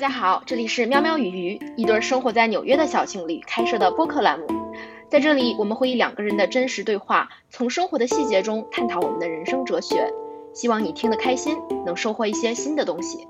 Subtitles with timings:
[0.00, 4.46] 家好，这里是喵喵与鱼，一对生活在纽约的小情侣开设的播客栏目。
[5.10, 10.10] 在这里，我们会以两个人的真实对话，从生活的细节中探讨我们的人生哲学。
[10.54, 13.28] 希望你听得开心，能收获一些新的东西。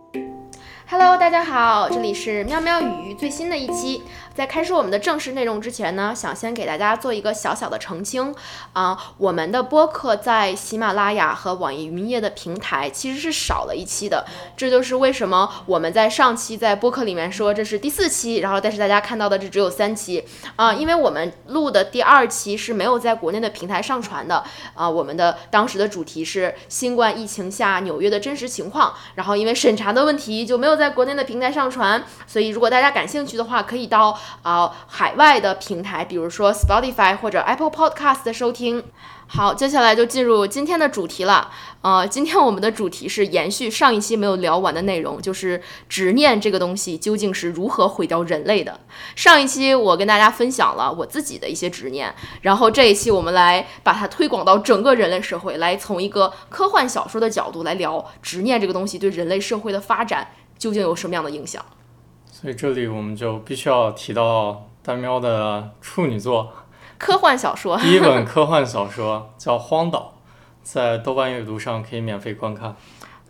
[0.91, 4.03] Hello，大家好，这里是喵喵与鱼最新的一期。
[4.35, 8.35] 在开始我们的正式内容之前呢，想先给大家做一个小小的澄清。
[8.73, 14.25] 啊，我们的播客在喜马拉雅和网易云音乐的平台其实是少了一期的，
[14.57, 20.25] 这就是为什么我们在上期在播客里面说这是第四期，然后但是大家看到的这只有三期。
[20.57, 24.43] 啊，因为我们录的第二期是没有在国内的平台上传的。
[24.75, 34.19] 啊，我们的当时的主题是新冠疫情下纽约的真实情况，然后因为审查的问题就没有在国内的平台上传，所以如果大家感兴趣的话，可以到。
[34.43, 38.83] 啊，海外的平台，比如说 Spotify 或者 Apple Podcast 的收听。
[39.27, 41.53] 好，接下来就进入今天的主题了。
[41.83, 48.81] 呃，今天我们的主题是延续上一期没有聊完的内容，就是执念这个东西究竟是如何毁掉人类的。
[49.15, 60.27] 上一期我跟大家分享了我自己的一些执念，然后这一期我们来把它推广到整个人类社会，来从一个科幻小说的角度来聊执念这个东西对人类社会的发展
[60.61, 61.65] 究竟有什么样的影响。
[62.31, 66.53] 所以这里我们就必须要提到大喵的处女作，
[66.99, 70.15] 科幻小说，第一本科幻小说叫《荒岛》，
[70.63, 72.77] 在豆瓣阅读上可以免费观看。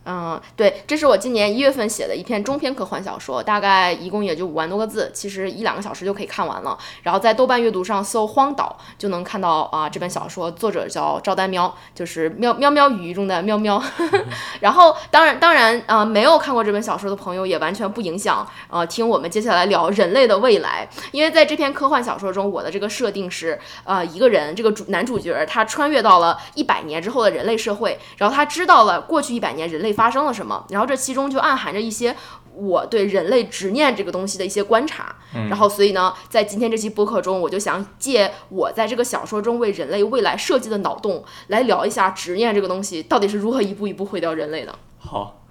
[0.07, 6.77] 嗯，对，这是我今年一月份写的一篇中篇科幻小说，大概一共也就五万多个字，其实一两个小时就可以看完了。
[7.03, 13.81] 然后在豆瓣阅读上搜“荒岛”，就能看到啊，这本小说作者叫赵丹喵，就是喵喵喵语中的喵喵。
[14.61, 29.90] 然后当然当然啊，没有看过这本小说的朋友也完全不影响呃听我们接下来聊人类的未来，因为在这篇科幻小说中，我的这个设定是呃一个人，这个主男主角他穿越到了一百年之后的人类社会，然后他知道了过去一百年人类。
[29.93, 30.65] 发生了什么？
[30.71, 32.17] 然后这其中就暗含着一些
[32.55, 35.17] 我对人类执念这个东西的一些观察。
[35.33, 44.75] 然后，所以呢，在今天这期播客中，我就想借我在这个小说中为人类未来设计的脑洞，来聊一下执念这个东西到底是如何一步一步毁掉人类的。
[44.99, 45.43] 好，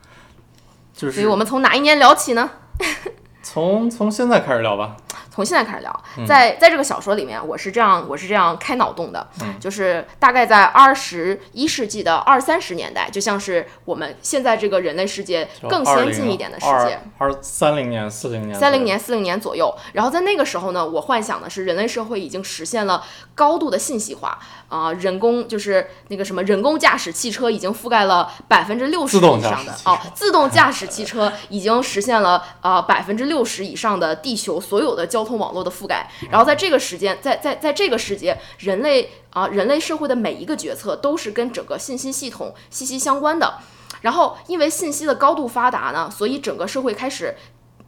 [0.94, 2.50] 就是，所以我们从哪一年聊起呢？
[3.52, 4.96] 从从现在开始聊吧。
[5.32, 9.26] 从现在开始聊，在在这个小说里面，我是这样我是这样开脑洞的，
[9.60, 19.74] 就是大概在二十一世纪的二三十年代，就像是我们现在这个人类世界更先进一点的世界，二三零年四零年三零年四零年左右。
[19.94, 24.38] 然后在那个时候呢，我幻想的是人类社会已经实现了高度的信息化
[24.70, 35.40] 啊，人工就是那个什么人工驾驶汽车已经覆盖了百分之六十以上的哦，自动驾驶汽车已经实现了呃百分之六十以上的地球所有的交通。
[35.40, 43.54] 网络的覆盖，然后在这个时间，在在在这个时节，人类啊，人类社会的每一个决策都是跟整个信息系统息息相关的。
[44.02, 47.34] 然后，因为信息的高度发达呢，所以整个社会开始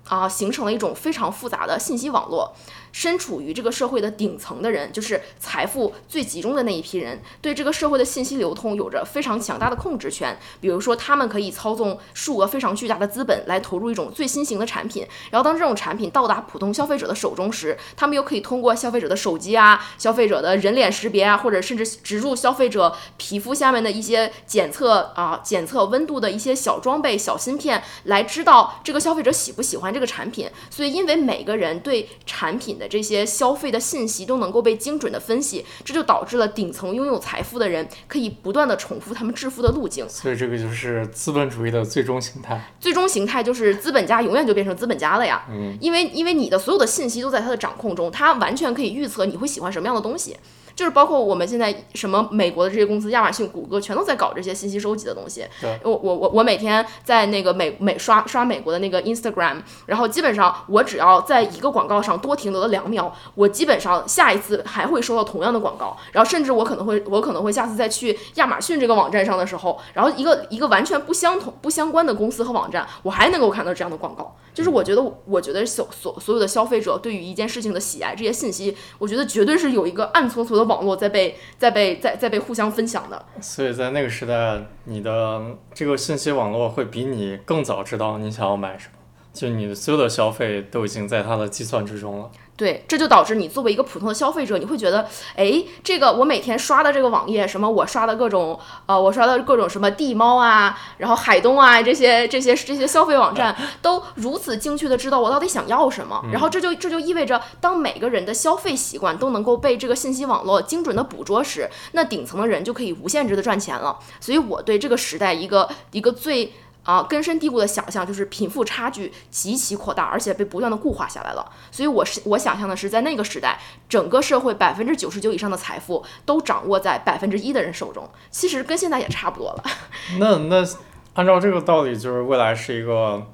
[0.07, 2.55] 啊，形成了一种非常复杂的信息网络。
[2.91, 10.37] 身处于这个社会的顶层的人，就是财富最集中的那一批人，对这个社会的信息流通有着非常强大的控制权。
[10.59, 30.49] 比如说，他们可以操纵数额非常巨大的资本来投入一种最新型的产品，然后当这种产品到达普通消费者的手中时，他们又可以通过消费者的手机啊、消费者的人脸识别啊，或者甚至植入消费者皮肤下面的一些检测啊、检测温度的一些小装备、小芯片，来知道这个消费者喜不喜欢这个产品。
[30.69, 40.09] 所以，因为每个人对产品的这些消费的信息都能够被精准的分析，这就导致了顶层拥有财富的人可以不断的重复他们致富的路径。
[40.09, 42.73] 所以这个就是资本主义的最终形态。
[42.79, 45.45] 最终形态就是资本家永远就变成资本家了呀。
[45.51, 50.35] 嗯，因为因为你的所有的信息都在他的掌控中，他完全可以预测你会喜欢什么样的东西。
[50.75, 55.45] 就是包括我们现在什么美国的这些公司，亚马逊、谷歌，全都在搞这些信息收集的东西。
[55.83, 65.95] 我我我我每天在那个美美刷刷美国的那个 Instagram，然后基本上我只要在一个广告上多停留了两秒，我基本上下一次还会收到同样的广告。
[66.13, 74.35] 然后甚至我可能会我可能会下次再去亚马逊这个网站上的时候，然后一个一个完全不相同不相关的公司和网站，我还能够看到这样的广告。
[74.53, 80.60] 就是我觉得我觉得所所所有的消费者对于一件事情的喜爱，这些信息，我觉得绝对是有一个暗搓搓的。
[80.63, 85.41] 网络在被在被在在被互相分享的，所以在那个时代，你的
[85.73, 88.93] 这个信息网络会比你更早知道你想要买什么，
[89.33, 92.31] 就你的所有的消费都已经在它的计算之中了。
[92.61, 106.23] 对，这就导致你作为一个普通的消费者，你会觉得，哎，这个我每天刷的这个网页，什么我刷的各种，呃，我刷的各种什么地猫啊，然后海东啊，这些这些这些消费网站，都如此精确的知道我到底想要什么。
[106.31, 113.97] 然后这就这就意味着，当每个人的消费习惯都能够被这个信息网络精准的捕捉时，那顶层的人就可以无限制的赚钱了。
[114.19, 116.53] 所以我对这个时代一个一个最。
[116.91, 121.51] 啊根深蒂固的想象，就是贫富差距极其扩大，而且被不断的固化下来了。
[121.71, 128.09] 所以我是我想象的是，在那个时代，整个社会百分之九十九以上的财富都掌握在百分之一的人手中。
[128.29, 129.63] 其实跟现在也差不多了。
[130.19, 130.67] 那那
[131.13, 133.25] 按照这个道理，就是未来是一个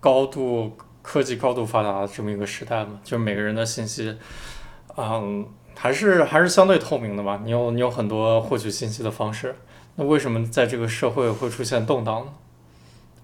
[0.00, 2.98] 高度科技高度发达的这么一个时代嘛？
[3.02, 4.16] 就是每个人的信息，
[4.96, 7.40] 嗯，还是还是相对透明的吧？
[7.44, 9.56] 你有你有很多获取信息的方式。
[9.96, 12.32] 那为什么在这个社会会出现动荡呢？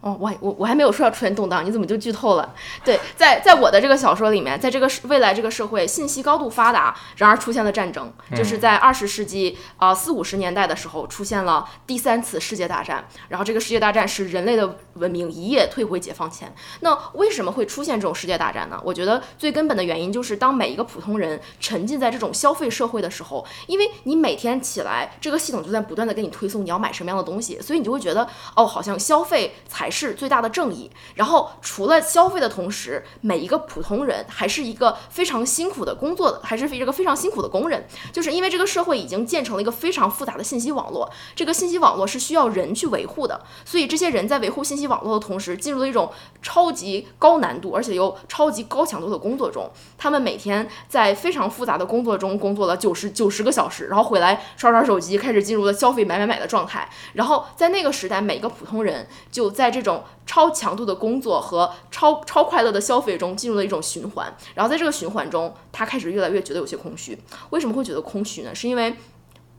[0.02, 2.54] 哦，我我我还没有说要出现动荡，你怎么就剧透了？
[2.84, 16.52] 对，在在我的这个小说里面，在这个未来这个社会信息高度发达，然而出现了战争，就是在二十世纪啊四五十年代的时候出现了第三次世界大战，然后这个世界大战是人类的文明一夜退回解放前。
[16.80, 18.80] 那为什么会出现这种世界大战呢？
[18.84, 28.26] 我觉得最根本的原因就是当每一个普通人沉浸在这种消费社会的时候，因为你每天起来，这个系统就在不断的给你推送你要买什么样的东西，所以你就会觉得
[28.56, 29.91] 哦，好像消费才。
[29.92, 30.90] 是最大的正义。
[31.14, 37.86] 然后，除了消费的同时，每一个普通人还是一个非常辛苦的工作的，还是一个非常辛苦的工人。
[38.10, 43.42] 就是因为这个社会已经建成了一个非常复杂的信息网络，这个信息网络是需要人去维护的。
[43.66, 46.10] 所以，这些人在维护信息网络的同时，进入了一种
[46.40, 49.70] 超级高难度，而且又超级高强度的工作中。
[49.98, 56.88] 他们每天在非常复杂的工作中工作了九十九十个小时，然后回来刷刷手机，开始进入了消费买买买的状态。
[57.12, 59.81] 然后，在那个时代，每个普通人就在这。
[59.82, 67.18] 这种超强度的工作和超超快乐的消费中进入了一种循环，然后在这个循环中，他开始越来越觉得有些空虚。
[67.50, 68.54] 为什么会觉得空虚呢？
[68.54, 68.96] 是因为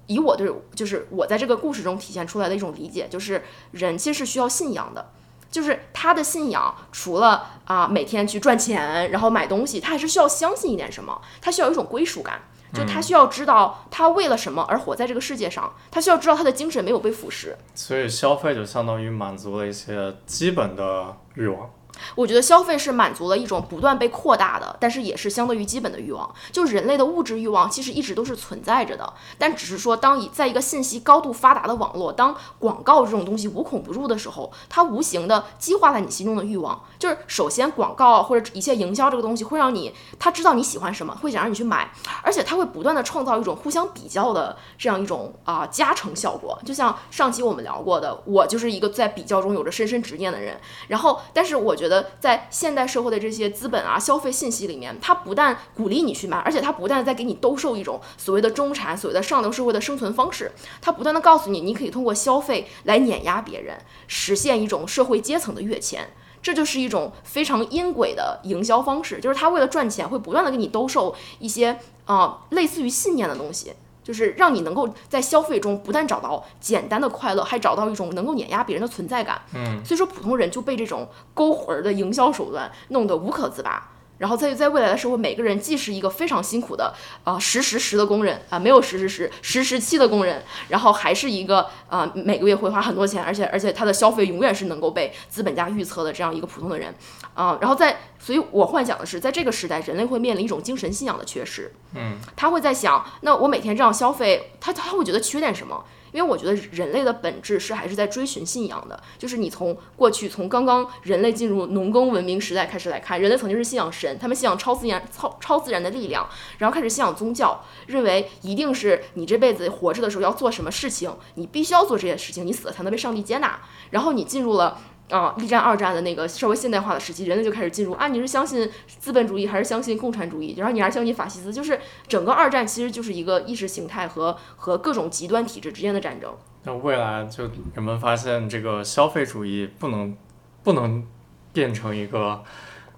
[0.07, 5.11] 以我对就是我在这个故事中体现出来的一种理解，就是人其实是需要信仰的，
[5.51, 12.41] 就是他的信仰除了啊每天去赚钱然后买东西，他还是需要相信一点什么，他需要一种归属感。
[12.73, 17.53] 就他需要知道他为了什么而活在这个世界上，他需要知道他的精神没有被腐蚀。
[17.75, 21.69] 所以消费就相当于满足了一些基本的欲望。
[22.15, 26.27] 我觉得消费是满足了一种不断被扩大的，但是也是相对于基本的欲望。
[26.51, 36.83] 就人类的物质欲望其实一直都是存在着的，但只是说当以在一个信息高度发达的网络，当广告这种东西无孔不入的时候，它无形的激化了你心中的欲望。
[37.03, 41.91] 就是首先广告或者一切营销这个东西会让你他知道你喜欢什么，会想让你去买，
[42.21, 46.57] 而且他会不断的创造一种互相比较的这样一种啊加成效果。
[46.65, 50.57] 就像上期我们聊过的，我就是一个在比较中有着深深执念的人。
[50.87, 52.11] 然后，但是我觉得。
[52.19, 60.51] 在现代社会的这些资本啊消费信息里面，它不但鼓励你去买，而且它不断在给你兜售一种所谓的中产、所谓的上流社会的生存方式。
[60.79, 63.77] 它不断的告诉你，你可以通过消费来碾压别人，
[64.07, 66.07] 实现一种社会阶层的跃迁。
[66.43, 73.73] 这就是一种非常阴诡的营销方式，就是他为了赚钱，会不断的给你兜售一些啊类似于信念的东西。
[74.03, 79.41] 就是让你能够在消费中不但找到简单的快乐，还找到一种能够碾压别人的存在感。
[79.55, 83.92] 嗯，所以说普通人就被这种勾魂儿的营销手段弄得无可自拔。
[84.23, 86.93] 然后在在未来的社会，每个人既是一个非常辛苦的
[87.25, 96.95] 啊实实实的工人啊，没有实实实实时期的工人，然后还是一个啊每个月会花很多钱，而且而且他的消费永远是能够被资本家预测的这样一个普通的人
[97.33, 97.57] 啊。
[97.59, 101.73] 然后在，所以我幻想的是，在这个时代，人类会面临一种精神信仰的缺失。
[101.93, 105.83] 嗯，他会在想，那我每天这样消费，他他会觉得缺点什么？
[106.13, 123.59] 因为我觉得人类的本质是还是在追寻信仰的，就是你从过去从刚刚人类进入农耕文明时代开始来看，人类曾经是信仰神，他们信仰超自然超超自然的力量，然后开始信仰宗教，认为一定是你这辈子活着的时候要做什么事情，你必须要做这件事情，你死了才能被上帝接纳，
[123.89, 124.79] 然后你进入了。
[125.09, 130.55] 啊，一战、二战的那个稍微现代化的时期，人类就开始进入啊，你是相信资本主义还是相信共产主义？
[130.57, 131.53] 然后你还是相信法西斯？
[131.53, 136.33] 就是整个二战其实就是一个意识形态和和各种极端体制之间的战争。
[136.63, 137.43] 那未来就
[137.73, 140.15] 人们发现这个消费主义不能
[140.63, 141.05] 不能
[141.51, 142.43] 变成一个。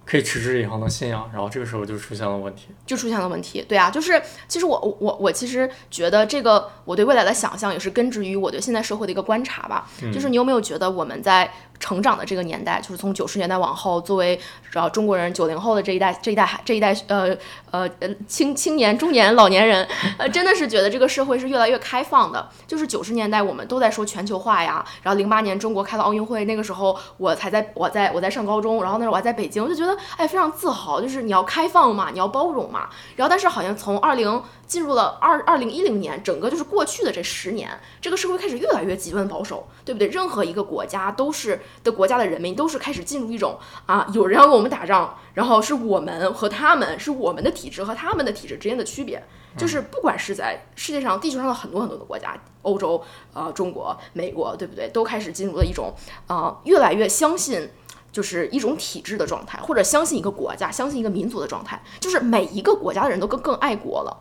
[0.08, 3.66] 可以持之以恒的信仰，然后这个时候就出现了问题，就出现了问题。
[3.68, 9.90] 对啊，就是其实我我我其实觉得这个我对未来的想象也是根植于我对现在社会的一个观察吧。
[10.14, 14.38] 就是你有没有觉得我们在成长的这个年代，就是从九十年代往后，作为
[14.70, 17.34] 主要中国人九零后的这一代这一代这一代呃
[17.70, 22.46] 呃呃青青年中年老年人，呃真的是觉得这个社会是越来越开放的。
[22.66, 29.86] 就是九十年代我们都在说全球化呀，然后零八年中国开了奥运会，那个时候我才在我在我在上高中，然后那时候我还在北京，我就觉。
[29.86, 32.88] 得哎非常自豪，就是你要开放嘛，你要包容嘛。
[33.14, 37.70] 然后但是好像从二零进入了二二零一零年，整个就是过去的这十年，
[38.00, 40.08] 这个社会开始越来越极端保守，对不对？
[40.08, 49.22] 任何一个国家都是的国家的人民都是开始进入一种啊，有人要跟我们打仗，然后是我们和他们，是我们的体制和他们的体制之间的区别。
[49.56, 54.86] 就是不管是在世界上、地球上的很多很多的国家，欧洲、呃中国、美国，对不对？
[54.88, 55.94] 都开始进入了一种
[56.26, 57.70] 呃越来越相信，
[58.12, 61.80] 就是一种体制的状态，或者相信一个国家、相信一个民族的状态。
[61.98, 64.14] 就是每一个国家的人都更更爱国了。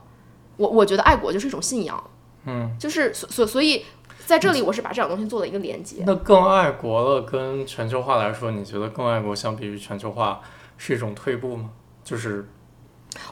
[0.58, 2.04] 我我觉得爱国就是一种信仰，
[2.46, 3.86] 嗯，就是所所所以
[4.26, 6.04] 在这里我是把这两个东西做了一个连接。
[6.06, 10.42] 那更爱国了，跟全球化来说，你觉得更爱国相比于全球化
[10.78, 11.72] 是一种退步吗？
[12.04, 12.48] 就是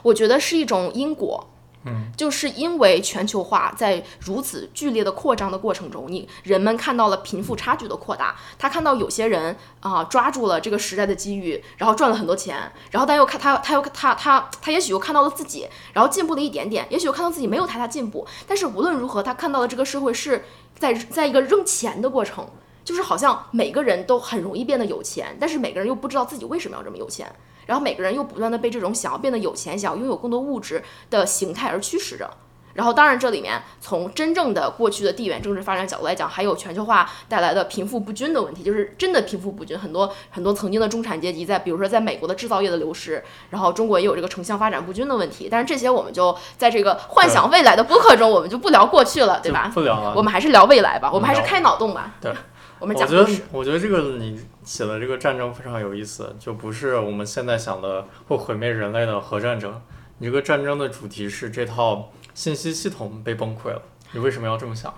[0.02, 1.50] 我觉得是一种因果。
[1.86, 20.44] 嗯，就是因为全球化在如此剧烈的扩张的过程中，你人们看到了贫富差距的扩大，他看到有些人啊抓住了这个时代的机遇，然后赚了很多钱，然后但又看他他又他他他也许又看到了自己，然后进步了一点点，也许又看到自己没有太大进步，但是无论如何，他看到了这个社会是
[20.78, 22.48] 在在一个扔钱的过程，
[22.82, 27.30] 就是好像每个人都很容易变得有钱，但是每个人又不知道自己为什么要这么有钱。
[27.66, 32.30] 然后每个人又不断的被这种想要变得有钱、想要拥有更多物质的形态而驱使着。
[32.74, 39.78] 然后，当然这里面从真正的过去的地缘政治发展角度来讲，还有全球化带来的贫富不均的问题，就是真的贫富不均。
[39.78, 45.46] 很多很多曾经的中产阶级，在比如说在美国的制造业的流失，然后中国也有这个城乡发展不均的问题。
[45.48, 49.70] 但是这些我们就在这个幻想未来的播客中，我们就不聊过去了，对吧？
[49.72, 50.12] 不聊了。
[50.16, 52.14] 我们还是聊未来吧，我们还是开脑洞吧。
[52.20, 52.32] 对，
[52.78, 53.42] 我们讲我觉得。
[53.52, 54.40] 我觉得这个你。
[54.64, 59.78] 写的这个战争非常有意思，就不是我们现在想的会毁灭人类的核战争。
[60.16, 64.94] 你这个战争的主题是这套信息系统被崩溃了，你为什么要这么想？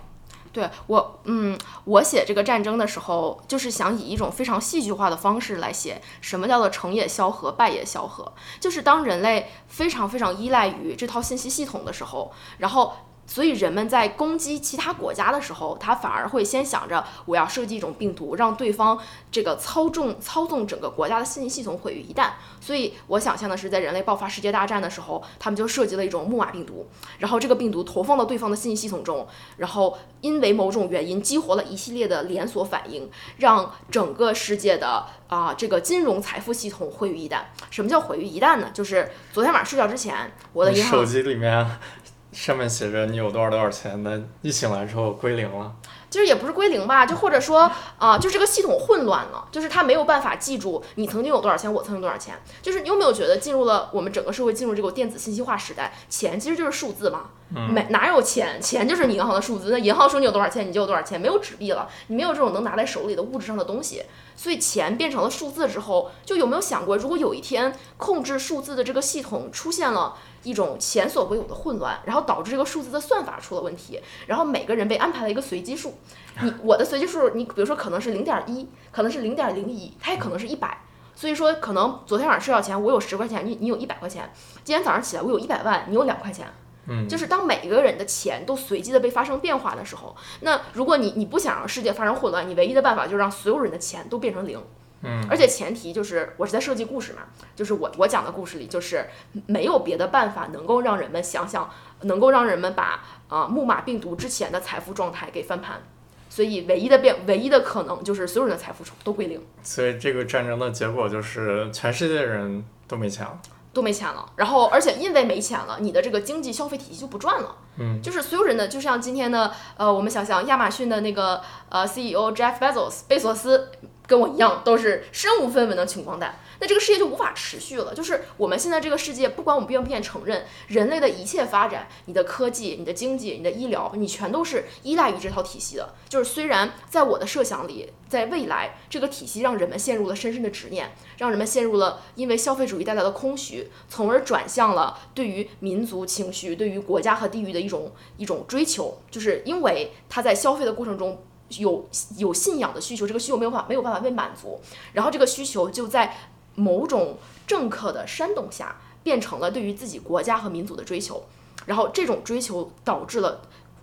[0.52, 8.33] 对我，嗯，我写这个战争的时候，就是想以一种非常戏剧化的方式来写什么叫做成也萧何，败也萧何。
[8.61, 12.92] 就是当人类非常非常依赖于这套信息系统的时候，然后。
[13.26, 18.99] 所以人们在攻击其他国家的时候，他反而会先想着我要设计一种病毒，让对方
[19.30, 22.30] 这个操纵操纵整个国家的信息系统毁于一旦。
[22.61, 26.87] 所以我想象的是，在人类爆发世界大战的时候，他们就设计了一种木马病毒，
[27.18, 37.40] 然后这个病毒投放到对方的信息系统中，然后因为某种原因激活了一系列的连锁反应，让整个世界的啊这个金融财富系统毁于一旦。
[37.71, 38.71] 什么叫毁于一旦呢？
[38.73, 41.66] 就是昨天晚上睡觉之前，我的银行手机里面。
[42.37, 45.73] 上面写着你有多少多少钱，那一醒来之后归零了。
[46.11, 52.38] 其实也不是归零吧，就或者说啊，就这个系统混乱了，就是它没有办法记住你曾经有多少钱，我曾经多少钱。
[52.62, 57.31] 就是你有没有觉得进入了我们整个社会进入这个电子信息化时代，钱其实就是数字嘛？
[57.49, 59.71] 没哪有钱，钱就是你银行的数字。
[59.71, 64.02] 那银行说你有多少钱，你就有多少钱，没有纸币了，你没有这种能拿在手里的物质上的东西，
[64.37, 70.14] 所以钱变成了数字之后，就有没有想过，如果有一天控制数字的这个系统出现了？
[70.47, 75.95] 一种前所未有的混乱，然后导致这个数字的算法出了问题，然后每个人被安排了一个随机数，
[76.41, 80.83] 你 我的随机数，你比如说可能是零点一，可能是零点零一，它也可能是一百，
[81.17, 86.47] 所以说可能昨天晚上睡觉前我有十块钱，你你有一百块钱，今天早上起来我有一百万，你有两块钱，
[86.87, 94.62] 嗯，就是当每一个人的钱都随机的被发生变化的时候，那如果你你不想让世界发生混乱，你唯一的办法就是让所有人的钱都变成零。
[95.03, 97.23] 嗯，而且前提就是我是在设计故事嘛，
[97.55, 99.07] 就是我我讲的故事里就是
[99.47, 101.71] 没有别的办法能够让人们想想，
[102.03, 105.83] 能够让人们把啊木马病毒之前的财富状态给翻盘，
[106.31, 109.41] 所以唯一的变唯一的可能就是所有人的财富都归零。
[109.62, 113.38] 所以这个战争的结果就是全世界人都没钱了，
[113.75, 114.25] 都没钱了。
[114.37, 117.55] 然后而且因为没钱了，你的这个经济消费体系就不转了。
[117.79, 123.71] 嗯，就是所有人的就像今天的呃，我们想想亚马逊的那个呃 CEO Jeff Bezos 贝索斯。
[124.07, 127.93] 跟我一样都是身无分文的穷光蛋，那这个世界就无法持续了。
[127.95, 135.95] 就是我们现在这个世界，不管我们愿不愿意承认，人类的一切发展，你的科技、你的经济、你的医疗，你全都是依赖于这套体系的。
[136.09, 151.23] 就是虽然在我的设想里，在未来这个体系让人们陷入了深深的执念，让人们陷入了因为消费主义带来的空虚，从而转向了对于民族情绪、对于国家和地域的一种一种追求，就是因为他在消费的过程中。
[151.59, 154.61] 有有信仰的需求，这个需求没有办法没有办法被满足，
[154.93, 156.17] 然后这个需求就在
[156.55, 161.23] 某种政客的煽动下，变成了对于自己国家和民族的追求，
[161.67, 163.41] 然后这种追求导致了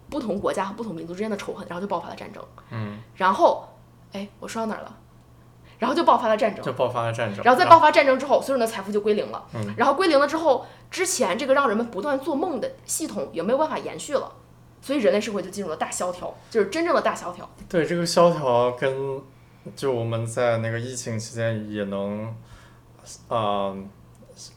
[0.09, 2.43] 不同国家和不同民族之间的仇恨，然后就爆发了战争。
[2.71, 3.69] 嗯，然后，
[4.11, 4.97] 哎，我说到哪儿了？
[5.79, 7.43] 然后就爆发了战争，就爆发了战争。
[7.43, 9.43] 然后在爆发战争之后，所有人的财富就归零了。
[9.53, 14.31] 嗯，然后归零了之后，之前这个让人们不断做梦的系统也没有办法延续了。
[14.83, 17.49] 所以人类社会就进入了大萧条，就是真正的大萧条。
[17.69, 19.21] 对这个萧条，跟
[19.77, 22.35] 就我们在那个疫情期间也能
[23.29, 23.73] 呃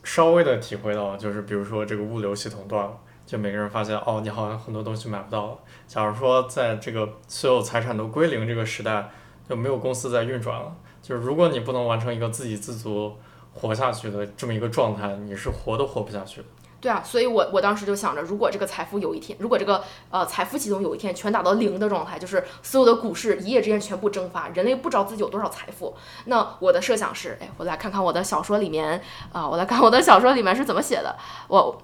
[0.02, 5.58] 稍微的体会到，就是比如说这个物流系统断了，就每个人发现哦，你好像很多东西买不到了。
[5.86, 9.08] 假如说在这个所有财产都归零这个时代，
[9.48, 10.76] 就没有公司在运转了。
[11.00, 13.16] 就是如果你不能完成一个自给自足
[13.54, 16.46] 活下去的这么一个状态，你是活都活不下去的。
[16.80, 29.02] 对啊，所以我我当时就想着，如果这个财富有一天，如果这个呃财富系统有一天全打到零的状态，就是所有的股市一夜之间全部蒸发，人类不知道自己有多少财富，那我的设想是，哎，我来看看我的小说里面
[29.32, 31.16] 啊、我来看我的小说里面是怎么写的，
[31.48, 31.82] 我。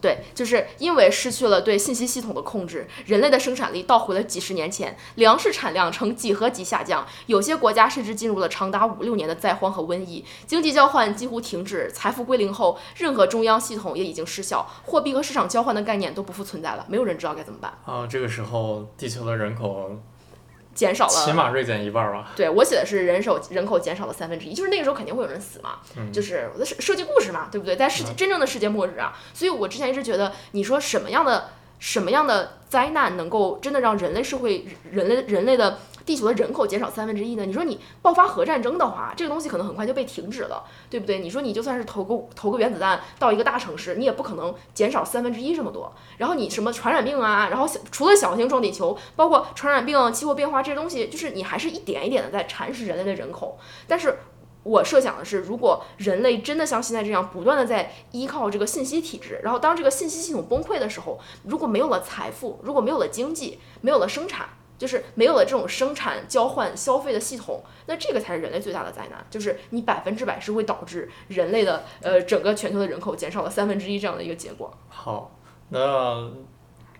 [0.00, 19.90] 对，就是因为失去了对信息系统的控制，人类的生产力倒回了几十年前，粮食产量呈几何级下降，有些国家甚至进入了长达五六年的灾荒和瘟疫，经济交换几乎停止，财富归零后，任何中央系统也已经失效，货币和市场交换的概念都不复存在了，没有人知道该怎么办，啊，这个时候地球的人口
[20.74, 21.12] 减少了。
[21.12, 22.32] 起码锐减一半儿吧。
[22.34, 27.76] 对我写的是人手人口减少了三分之一，就是那个时候肯定会有人死嘛，嗯就是我的设设计故事嘛，对不对？
[27.76, 31.50] 在世界真正的世界末日啊，所以我之前一直觉得，你说什么样的
[31.84, 37.44] 什么样的灾难能够真的让人类社会人类人类的地球的人口减少三分之一呢？
[37.44, 41.18] 你说你爆发核战争的话，这个东西可能很快就被停止了，对不对？
[41.18, 45.94] 你说你就算是投个投个原子弹到一个大城市，你也不可能减少三分之一这么多。
[46.16, 53.58] 然后你什么传染病啊，然后小除了小行星撞地球，包括传染病、气候变化这些东西，就是你还是一点一点的在蚕食人类的人口。
[53.86, 54.20] 但是
[54.64, 64.48] 我设想的是，如果人类真的像现在这样不断的在依靠这个信息体制，然后当这个信息系统崩溃的时候，如果没有了财富，如果没有了经济，没有了生产。
[64.76, 69.24] 就是没有了这种生产、交换、消费的系统，那这个才是人类最大的灾难。
[69.30, 74.76] 就是你百分之百是会导致人类的呃整个全球的人口减少了三分之一这样的一个结果。
[74.88, 76.28] 好，那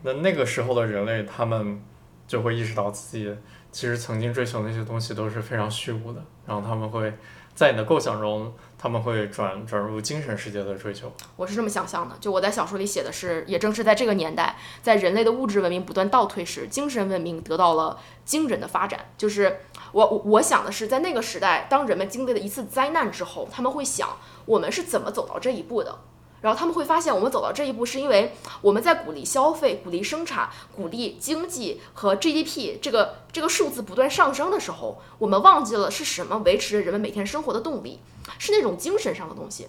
[0.02, 1.82] 那那个时候的人类，他们
[2.28, 3.36] 就会意识到自己
[3.72, 7.12] 其实曾经追求那些东西都是非常虚无的，然后他们会
[7.54, 11.12] 在你的构想中，他们会转转入精神世界的追求。
[11.36, 19.06] 我是这么想象的，就我在小说里写的是，也正是在这个年代，在人类的物质文明不断倒退时，精神文明得到了惊人的发展。
[19.16, 19.60] 就是
[19.92, 25.98] 我我想的是，在那个时代，当人们经历了一次灾难之后，他们会想，我们是怎么走到这一步的？
[26.44, 37.98] 然后他们会发现，我们走到这一步是因为我们在鼓励消费、鼓励生产、鼓励经济和 GDP 这个这个数字不断上升的时候，我们忘记了是什么维持着人们每天生活的动力，
[38.38, 39.68] 是那种精神上的东西。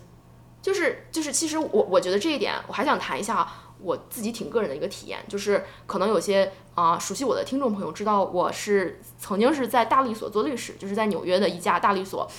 [0.62, 3.48] 就是就是，其实我我觉得这一点，我还想谈一下
[3.80, 12.30] 我自己挺个人的一个体验，就是可能有些啊、熟悉我的听众朋友知道，我是曾经是在大律所做律师，就是在纽约的一家大律所，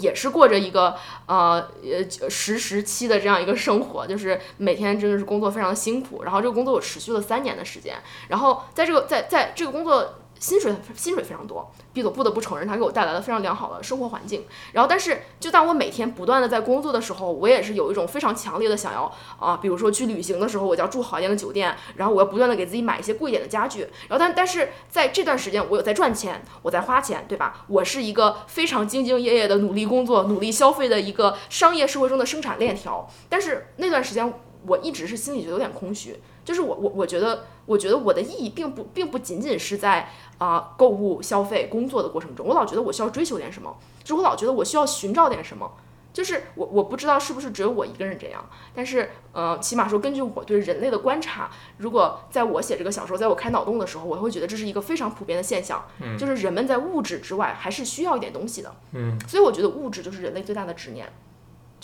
[0.00, 7.96] 也是过着一个呃呃实时期的这样一个生活，就是每天真的是工作非常辛苦，然后这个工作我持续了三年的时间，
[8.28, 10.20] 然后在这个在在这个工作。
[10.38, 14.44] 薪水薪水非常多，毕总不得不承认，他给我带来了非常良好的生活环境。
[14.72, 23.80] 然后，但是就当我每天不断的在工作的时候，我也是有一种非常强烈的想要啊，比如说去旅行的时候，我就要住好一点的酒店，然后我要不断的给自己买一些贵一点的家具。
[24.08, 27.64] 然后但但是在这段时间，我有在赚钱，我在花钱，对吧？
[27.68, 33.08] 我是一个非常兢兢业业的努力工作、努力消费的一个商业社会中的生产链条。
[33.28, 34.32] 但是那段时间，
[34.66, 45.70] 我一直是心里觉得有点空虚，就是我我我觉得我觉得我的意义并不并不仅仅是在啊、购物、消费、工作的过程中，我老觉得我需要追求点什么，就是我老觉得我需要寻找点什么。
[46.12, 48.42] 就是我我不知道是不是只有我一个人这样，
[48.74, 58.74] 但是呃，起码说根据我对人类的观察，如果在我写这个小说，在我开脑洞的时候，我会觉得这是一个非常普遍的现象，嗯就是人们在物质之外还是需要一点东西的。
[58.92, 61.06] 嗯，所以我觉得物质就是人类最大的执念，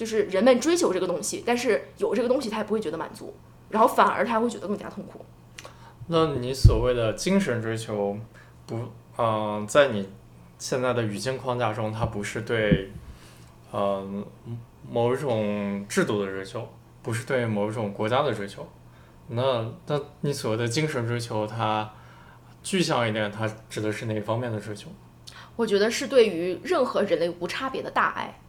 [0.03, 3.33] 就是人们追求这个东西，但是有这个东西他也不会觉得满足，
[3.71, 5.25] 然后反而他会觉得更加痛苦。
[6.09, 8.19] 那你所谓的精神追求，
[8.67, 8.81] 不，
[9.17, 10.09] 嗯、在你
[10.59, 12.91] 现在的语境框架中，它不是对，
[13.73, 14.27] 嗯、
[14.91, 16.69] 某一种制度的追求，
[17.01, 18.69] 不是对某一种国家的追求。
[19.29, 21.89] 那那你所谓的精神追求，它
[22.61, 24.89] 具象一点，它指的是哪方面的追求？
[25.55, 28.41] 我觉得是对于任何人类无差别的大爱。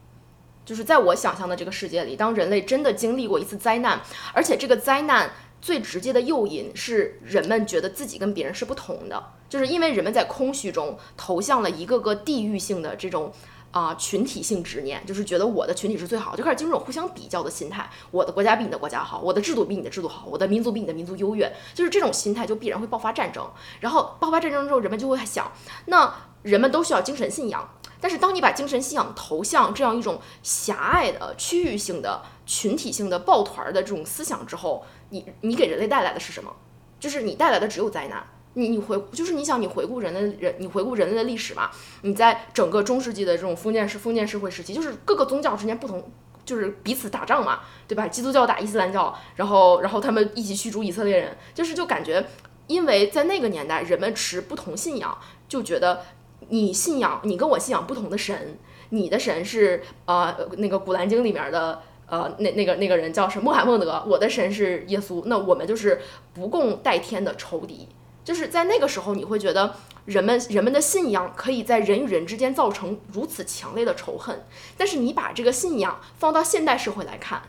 [0.66, 4.02] 就是在我想象的这个世界里，当人类真的经历过一次灾难，
[4.34, 13.32] 而且这个灾难最直接的诱因是人们觉得自己跟别人是不同的，就是因为人们在空虚中投向了一个个地域性的这种
[13.72, 17.90] 啊、群体性执念，就是觉得我的群体是最好，就开始进入这种互相比较的心态。
[18.12, 23.50] 我的国家比你的国家好，我的制度比你的制度好，我的民族比你的民族优越，就是这种心态就必然会爆发战争。
[23.80, 25.52] 然后爆发战争之后，人们就会想，
[25.88, 27.68] 那人们都需要精神信仰。
[28.04, 36.54] 但是，当你把精神信仰投向这样一种狭隘的、区域性的、群体性的抱团的这种思想之后，你你给人类带来的是什么？
[37.00, 38.22] 就是你带来的只有灾难。
[38.56, 46.04] 你你回就是你想你回顾人类人你回顾人类的历史嘛，你在整个中世纪的这种封建式封建社会时期，就是各个宗教之间不同，
[46.44, 48.06] 就是彼此打仗嘛，对吧？
[48.10, 52.28] 基督教打伊斯兰教，然后然后他们一起驱逐以色列人，就是就感觉，
[52.68, 56.04] 因为在那个年代人们持不同信仰，就觉得
[56.50, 58.58] 你信仰你跟我信仰不同的神，
[58.90, 61.82] 你的神是呃那个古兰经里面的。
[62.06, 63.46] 呃，那那个那个人叫什么？
[63.46, 66.00] 穆罕默德，我的神是耶稣，那我们就是
[66.34, 67.88] 不共戴天的仇敌。
[68.24, 69.74] 就是在那个时候，你会觉得
[70.06, 74.46] 人们人们的信仰可以在人与人之间造成如此强烈的仇恨。
[74.78, 77.42] 但是你把这个信仰放到现代社会来看，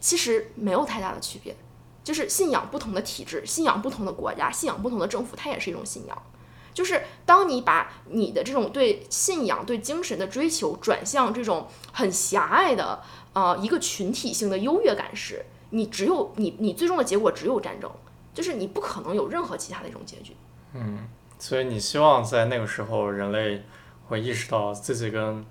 [0.00, 1.54] 其实没有太大的区别。
[2.02, 6.22] 就是信仰不同的体制，信仰不同的国家，信仰不同的政府，它也是一种信仰。
[6.78, 13.00] 就是当你把你的这种对信仰、对精神的追求转向这种很狭隘的。
[13.34, 17.88] 啊，一个群体性的优越感时，你只有你，你最终的结果只有战争，
[18.34, 20.34] 就是你不可能有任何其他的一种结局。
[20.72, 21.06] 嗯，
[21.38, 23.62] 所以你希望在那个时候，人类
[24.08, 25.44] 会意识到自己跟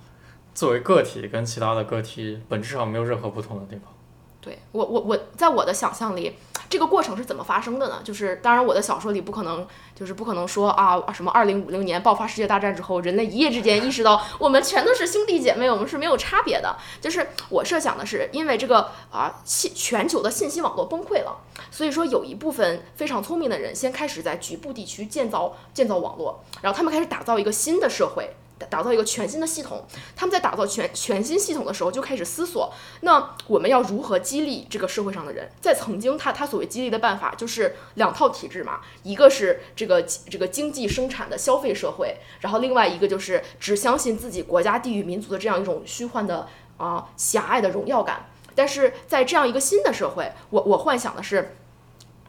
[0.54, 3.94] 作为个体跟其他的个体本质上没有任何不同的地方。
[4.42, 6.34] 对我，我我在我的想象里。
[6.70, 8.02] 这个过程是怎么发生的呢？
[8.04, 16.76] 就是当然，我的小说里不可能，就是不可能说啊，什么二零五零年爆发世界大战之后，人类一夜之间意识到我们全都是兄弟姐妹，我们是没有差别的。
[17.00, 21.38] 就是我设想的是，因为这个啊，信全球的信息网络崩溃了，
[21.72, 28.36] 所以说有一部分非常聪明的人先开始在局部地区建造建造网络，然后他们开始打造一个新的社会。
[28.70, 35.50] 打造一个全新的系统，他们在打造全全新系统的时候就开始思索，那我们要如何激励这个社会上的人？
[35.62, 48.26] 在曾经，他他所谓激励的办法就是两套体制嘛，一个是这个这个经济生产的消费社会，然后另外一个就是只相信自己国家、地域、民族的这样一种虚幻的啊狭隘的荣耀感。
[48.56, 51.56] 但是在这样一个新的社会，我我幻想的是。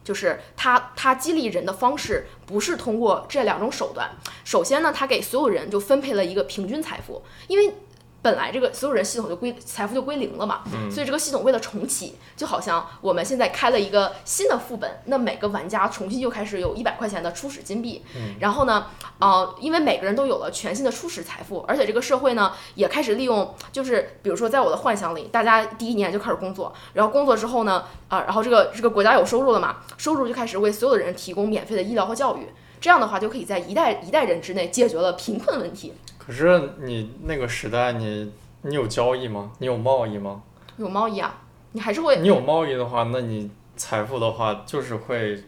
[0.09, 4.09] 就是他，他激励人的方式不是通过这两种手段。
[4.43, 7.71] 首先呢，他给所有人就分配了一个平均财富，因为。
[8.21, 18.03] 本来这个所有人系统就归财富就归零了嘛，所以这个系统为了重启，就好像我们现在开了一个新的副本，那每个玩家重新又开始有一百块钱的初始金币，
[18.39, 18.87] 然后呢，
[19.19, 35.93] 呃，因为每个人都有了全新的初始财富，而且这个社会呢也开始利用，就是比如说在我的幻想里，大家第一年就开始工作，然后工作之后呢，啊，然后这个这个国家有收入了嘛，收入就开始为所有的人提供免费的医疗和教育，这样的话就可以在一代一代人之内解决了贫困问题。
[36.17, 39.51] 可是你那个时代，你你有交易吗？
[39.57, 40.43] 你有贸易吗？
[40.77, 42.17] 有贸易啊，你还是会。
[42.17, 45.43] 你有贸易的话，那你财富的话就是会，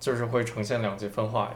[0.00, 1.54] 就是会呈现两极分化呀。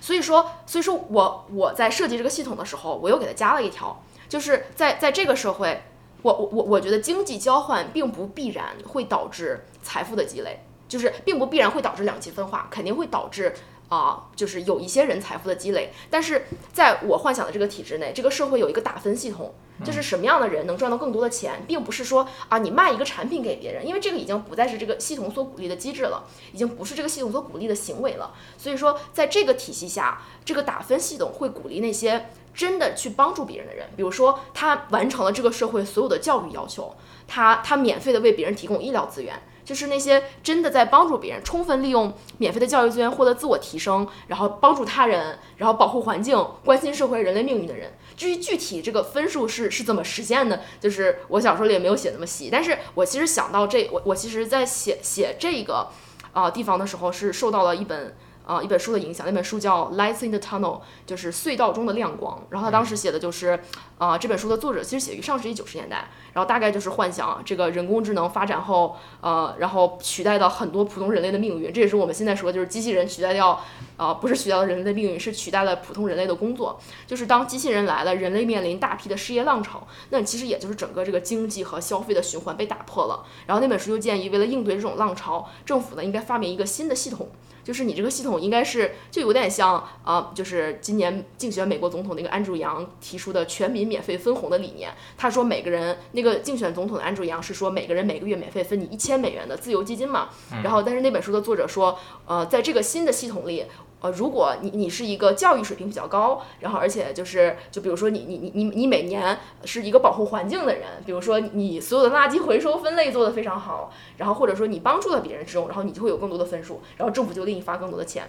[0.00, 5.82] 所以说，所以说我我在设计这个系统的时候，我又给它加了一条，就是在在这个社会，
[6.22, 13.54] 我我我我觉得经济交换并不必然会导致财富的积累，就是并不必然会导致两极分化，肯定会导致。
[13.90, 19.52] 啊，就是有一些人财富的积累，但是在我幻想的这个体制内，这个社会有一个打分系统，
[19.84, 26.22] 就是什么样的人能赚到更多的钱，并不是说啊，你卖一个产品给别人，因为这个已经不再是这个系统所鼓励的机制了，
[26.52, 28.32] 已经不是这个系统所鼓励的行为了。
[28.56, 36.94] 所以说，在这个体系下，这个打分系统会鼓励那些真的去帮助别人的人，比如说他完成了这个社会所有的教育要求，
[37.26, 39.42] 他他免费的为别人提供医疗资源。
[39.70, 47.92] 就是那些真的在帮助别人，充分利用免费的教育资源获得自我提升，然后帮助他人，然后保护环境，关心社会人类命运的人。
[48.16, 52.48] 至于具体这个分数是是怎么实现的，就是我小说里也没有写那么细。
[52.50, 55.88] 但是我其实想到这，我我其实在写写这个
[56.32, 58.16] 啊地方的时候，是受到了一本。
[58.46, 62.44] 啊，一本书的影响，那本书叫《Lights in the Tunnel》，就是隧道中的亮光。
[62.50, 63.60] 然后他当时写的就是，
[64.00, 71.70] 啊，这本书的作者其实写于上世纪九十年代，然后大概就是幻想这个人工智能发展后，呃，然后取代到很多普通人类的命运。
[71.70, 73.60] 这也是我们现在说，就是机器人取代掉，
[73.98, 76.80] 啊，不是取代了人类的命运，是取代了普通人类的工作。
[77.06, 83.26] 就是当机器人来了，人类面临大批的失业浪潮，那其实也就是整个这个经济和消费的循环被打破了。
[83.46, 87.28] 然后那本书就建议，为了应对这种浪潮，政府呢应该发明一个新的系统。
[87.62, 94.90] 就是你这个系统应该是就有点像啊，就是今年竞选美国总统那个安 w 杨提出的全民免费分红的理念。
[95.18, 100.28] 他说每个人那个竞选总统的安 w 杨是说每个人每个月免费分你一千美元的自由基金嘛。
[100.62, 103.66] 然后但是那本书的作者说，呃，在这个新的系统里。
[104.02, 118.24] 呃，如果你你是一个教育水平比较高，然后而且就是就比如说你你你你你每年是一个保护环境的人，比如说你所有的垃圾回收分类做得非常好，然后或者说你帮助了别人之中，然后你就会有更多的分数，然后政府就给你发更多的钱。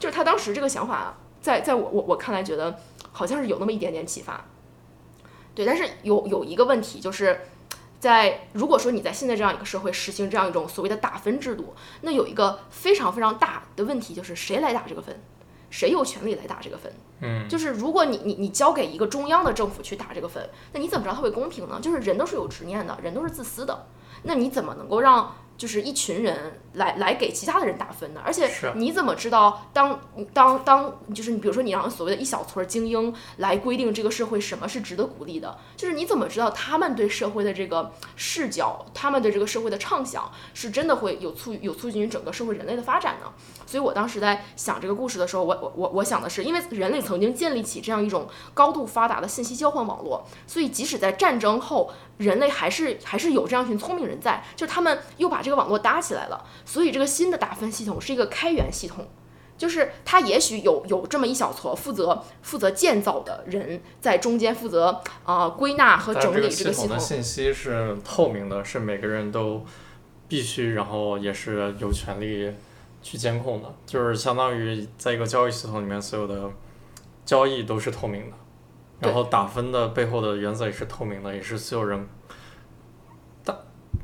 [0.00, 2.80] 就是他当时这个想法，在在我我我看来觉得
[3.12, 4.44] 好像是有那么一点点启发。
[5.54, 7.40] 对，但是有有一个问题就是。
[8.02, 15.22] 在如果说你在现在这样一个社会实行这样一种所谓的打分制度，那有一个非常非常大的问题就是谁来打这个分，
[15.70, 16.92] 谁有权利来打这个分？
[17.20, 21.78] 嗯，就是如果你你你交给一个中央的政府去打这个分，那你怎么知道它会公平呢？
[21.80, 23.86] 就是人都是有执念的，人都是自私的，
[24.24, 28.20] 那你怎么能够让就是一群人来来给其他的人打分呢？
[28.24, 30.00] 而且你怎么知道当
[30.32, 43.30] 当当就是你比如说你让所谓的一小撮精英来规定这个社会什么是值得鼓励的，就是你怎么知道他们对社会的这个视角，他们对这个社会的畅想是真的会有促有促进于整个社会人类的发展呢？
[43.66, 51.90] 所以我当时在想这个故事的时候，我我我我想的是，因为人类曾经建立起这样一种高度发达的信息交换网络，所以即使在战争后，
[52.22, 56.44] 人类还是还是有这样一群聪明人在，就是他们又把这个网络搭起来了。
[56.64, 59.08] 所以这个新的打分系统是一个开源系统，
[59.58, 66.98] 就是它也许有有这么一小撮负责负责建造的人在中间负责啊、呃归纳和整理这个系统系统的。
[66.98, 69.64] 信息是透明的，是每个人都
[70.28, 72.52] 必须，然后也是有权利
[73.02, 76.50] 去监控的，就是相当于在一个交易系统里面，所有的
[77.24, 78.36] 交易都是透明的，
[79.02, 82.08] 然后打分的背后的原则也是透明的，也是所有人
[83.44, 83.54] 大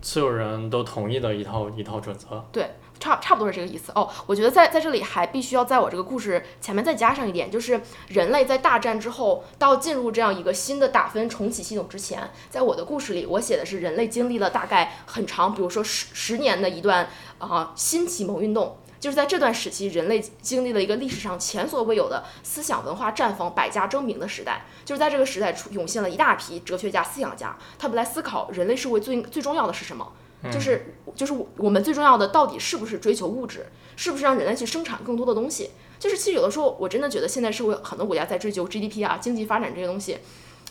[0.03, 2.45] 所有人都同意的一套一套准则。
[2.53, 4.11] 对差差不多是这个意思哦。
[4.27, 17.09] 我觉得在在这里还必须要在我这个故事前面再加上一点，就是人类在大战之后到进入这样一个新的打分重启系统之前，在我的故事里，我写的是人类经历了大概很长，比如说十十年的一段
[17.39, 18.77] 啊、新启蒙运动。
[19.01, 24.67] 就是在这段时期，人类经历了一个历史上前所未有的思想文化绽放、百家争鸣的时代。
[24.85, 30.13] 就是在这个时代出涌现了一大批哲学家、思想家，他们来思考人类社会最最重要的是什么。
[30.53, 35.71] 就是就是我我们最重要的到底是不是追求物质，是不是让人类去生产更多的东西？
[35.99, 40.19] 就是其实有的时候我真的觉得现在社会很多国家在追求 GDP 啊、经济发展这些东西，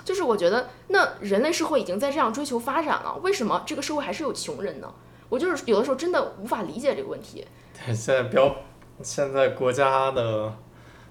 [0.06, 4.94] 就是我觉得那人类社会已经在这样追求发展了，为什么这个社会还是有穷人呢？
[5.30, 7.46] 我就是有的时候真的无法理解这个问题。
[7.74, 8.56] 对，现在标
[9.02, 10.54] 现在国家的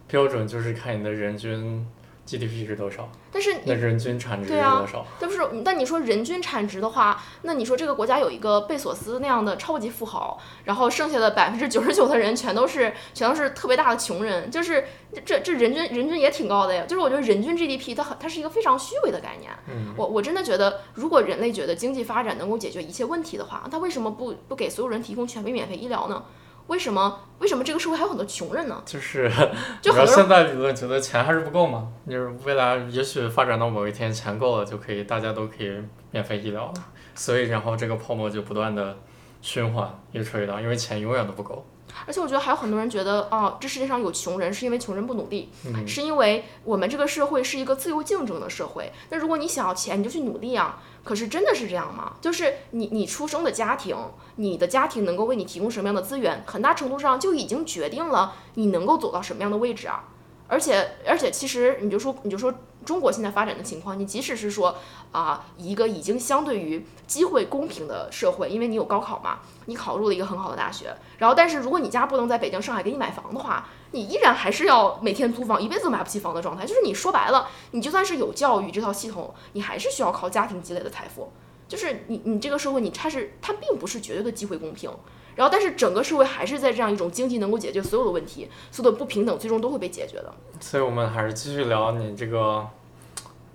[0.08, 1.86] 标准就是看你的人均
[2.26, 5.06] GDP 是多少，但是那你人均产值是多少？
[5.20, 14.84] 但是，但你说人均产值的话，那你说这个国家有一个贝索斯那样的超级富豪，然后剩下的百分之九十九的人全都是全都是特别大的穷人，就是
[15.24, 16.84] 这这人均人均也挺高的呀。
[16.88, 19.52] 就是我觉得人均 GDP 它很它是一个非常虚伪的概念。
[19.68, 26.24] 嗯，我我真的觉得，如果人类觉得经济发展能够解决一切问题的话，他为什么不不给所有人提供全民免费医疗呢？
[26.68, 28.82] 为什么为什么这个社会还有很多穷人呢？
[28.84, 29.30] 就是
[29.80, 35.72] 就很多人现在理论觉得钱还是不够嘛，就是未来也许发展到某一天钱够了，就可以大家都可以
[36.10, 36.74] 免费医疗了，
[37.14, 38.96] 所以然后这个泡沫就不断的
[39.40, 41.64] 循环，一直吹到，因为钱永远都不够。
[42.06, 48.92] 而且我觉得还有很多人觉得，哦，这世界上有穷人是因为穷人不努力，嗯是因为我们这个社会是一个自由竞争的社会。
[49.08, 50.82] 那如果你想要钱，你就去努力啊。
[51.06, 52.14] 可是真的是这样吗？
[52.20, 53.96] 就是你你出生的家庭，
[54.34, 60.02] 你的家庭能够为你提供什么样的资源，很大程度上就已经决定了你能够走到什么样的位置啊。
[60.48, 62.52] 而且而且，其实你就说你就说
[62.86, 64.76] 中国现在发展的情况，你即使是说
[65.12, 76.64] 啊、一个已经相对于机会公平的社会，因为你有高考嘛，你考入了一个很好的大学，然后但是如果你家不能在北京、上海给你买房的话，你依然还是要每天租房，一辈子都买不起房的状态。
[76.64, 81.32] 就是你说白了，你就算是有教育这套系统，你还是需要靠家庭积累的财富。
[81.68, 84.90] 就是你你这个社会，你它是它并不是绝对的机会公平。
[85.34, 90.32] 然后，但是整个社会还是在这样一种经济能够解决所有的问题，所有的不平等最终都会被解决的。
[90.60, 92.66] 所以我们还是继续聊你这个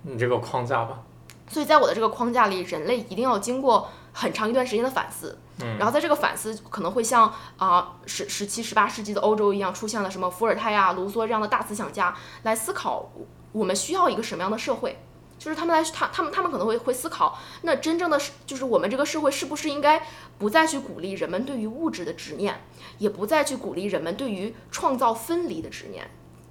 [0.02, 1.00] 你这个框架吧。
[1.48, 13.10] 所以在我的这个框架里，人类一定要经过很长一段时间的反思，嗯然后在这个反思可能会像啊十十七、十八世纪的欧洲一样，出现了什么伏尔泰呀、卢梭这样的大思想家来思考
[13.50, 14.96] 我们需要一个什么样的社会。
[15.42, 20.06] 就是他们来，他他们他们可能会会思考，那真正的是就是我们这个社会是不是应该
[20.38, 22.62] 不再去鼓励人们对于物质的执念，
[22.98, 26.08] 也不再去鼓励人们对于创造分离的执念，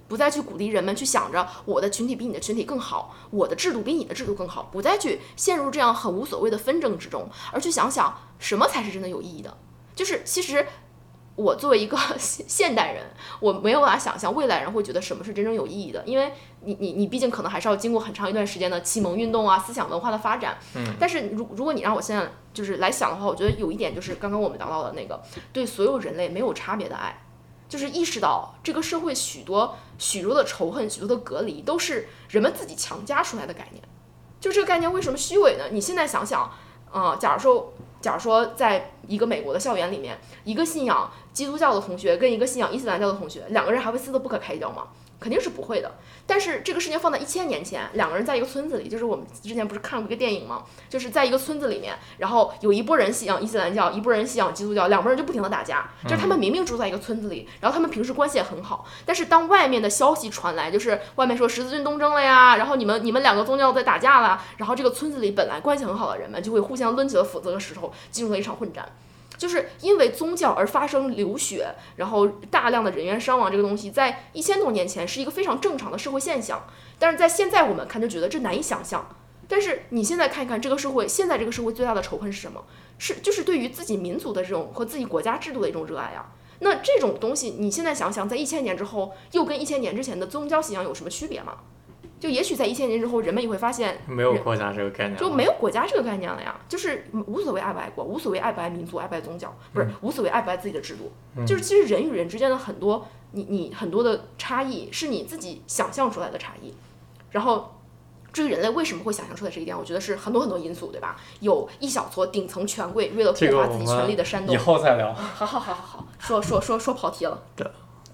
[0.08, 9.56] 不再去鼓励人们去想着我的群体比你的群体更好，我的制度比你的制度更好，不再去陷入这样很无所谓的纷争之中，而去想想什么才是真的有意义的。
[9.94, 10.66] 就是其实
[11.34, 13.04] 我作为一个 现现代人，
[13.40, 20.58] 我没有办法想象未来人会觉得什么是真正有意义的，因为你你你毕竟可能还是要经过很长一段时间的启蒙运动啊、思想文化的发展。
[20.74, 27.18] 嗯，但是如如果你让我现在就是来想的话，我觉得有一点就是刚刚我们聊到的那个对所有人类没有差别的爱。
[27.68, 33.82] 就是意识到这个社会许多许多的仇恨、许多的隔离，都是人们自己强加出来的概念。
[34.38, 35.64] 就这个概念为什么虚伪呢？
[35.70, 36.52] 你现在想想，
[36.90, 44.88] 啊、假如说，假如说，在一个美国的校园里面，一个信仰基督教的同学跟一个信仰伊斯兰教的同学，两个人还会撕得不可开交吗？
[45.18, 45.92] 肯定是不会的。
[46.26, 50.64] 但是这个事情放在一千年前，两个人在一个村子里，就是我们之前不是看过一个电影吗？
[50.90, 55.88] 就是在一个村子里面，然后有一波人信仰伊斯兰教，一波人信仰基督教，两拨人就不停的打架。
[56.02, 68.88] 就是他们明明住在一个村子里，然后他们平时关系也很好，但是当外面的消息传来，就是外面说十字军东征了呀，然后你们你们两个宗教在打架了，然后这个村子里本来关系很好的人们就会互相抡起了斧子和石头，进入了一场混战。
[69.36, 76.64] 就是因为宗教而发生流血，然后大量的人员伤亡，这个东西在一千多年前是一个非常正常的社会现象，
[76.98, 79.08] 但是在现在我们看就觉得这难以想象。
[79.48, 82.64] 但是你现在看一看这个社会，现在这个社会最大的仇恨是什么？
[82.98, 86.32] 是就是对于自己民族的这种和自己国家制度的一种热爱啊。
[86.60, 91.58] 那这种东西你现在想想，在一千年之后，又跟一千年之前的宗教信仰有什么区别吗？
[92.22, 101.10] 就也许在一千年之后，人们也会发现没有国家这个概念了，就没有国家这个概念了呀，就是无所谓爱不爱国，无所谓爱不爱民族，爱不爱宗教，不是无所谓爱不爱自己的制度，
[101.44, 106.72] 就是其实人与人之间的很多你你很多的差异是你自己想象出来的差异，
[107.32, 107.74] 然后
[108.32, 111.16] 至于人类为什么会想象出来这一点，我觉得是很多很多因素，对吧？
[111.40, 115.10] 有一小撮顶层权贵为了扩大自己权力的煽动以，后再聊。
[115.12, 117.66] 好好好好好，说说说说跑题了，对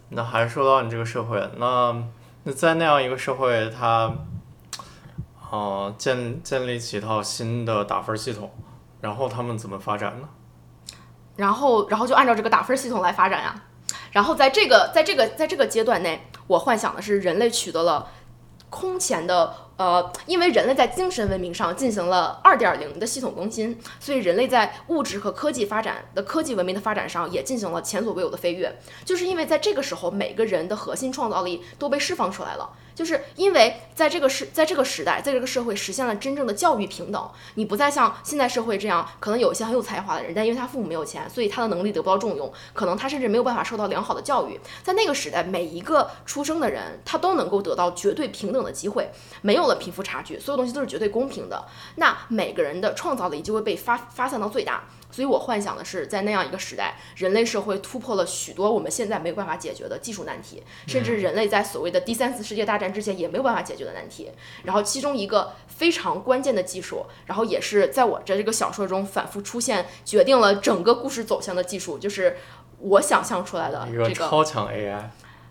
[0.08, 1.94] 那还是说到你这个社会，那
[2.52, 4.12] 在那样一个社会，他，
[5.50, 8.50] 呃，建建立起一套新的打分系统，
[9.00, 10.28] 然后他们怎么发展呢？
[11.36, 13.54] 然后然后就按照这个打分系统来发展呀。
[14.10, 18.08] 然后在这个在这个在这个阶段内，我幻想的是人类取得了
[18.70, 28.76] 空前的呃，因为人类在精神文明上进行了二点零的系统更新，所以人类在物质和科技发展的科技文明的发展上也进行了前所未有的飞跃。
[29.04, 32.68] 就是因为在这个时候，每个人的核心创造力都被释放出来了。
[32.98, 44.58] 就是因为在这个时，在这个时代，在这个社会实现了真正的教育平等，你不再像现在社会这样，可能有一些很有才华的人，但因为他父母没有钱，所以他的能力得不到重用，可能他甚至没有办法受到良好的教育。
[44.82, 49.08] 在那个时代，每一个出生的人，他都能够得到绝对平等的机会，
[49.42, 51.66] 没有了贫富差距，所有东西都是绝对公平的。
[51.94, 54.82] 那每个人的创造力就会被发发散到最大。
[55.10, 64.30] 所以我幻想的是，在那样一个时代，人类社会突破了许多我们现在没有办法解决的技术难题，甚至人类在所谓的第三次世界大战之前也没有办法解决的难题。
[64.64, 72.36] 然后其中一个非常关键的技术，然后也是在我的这个小说中反复出现，决定了整个故事走向的技术，就是
[72.78, 75.02] 我想象出来的一个这个超强 AI，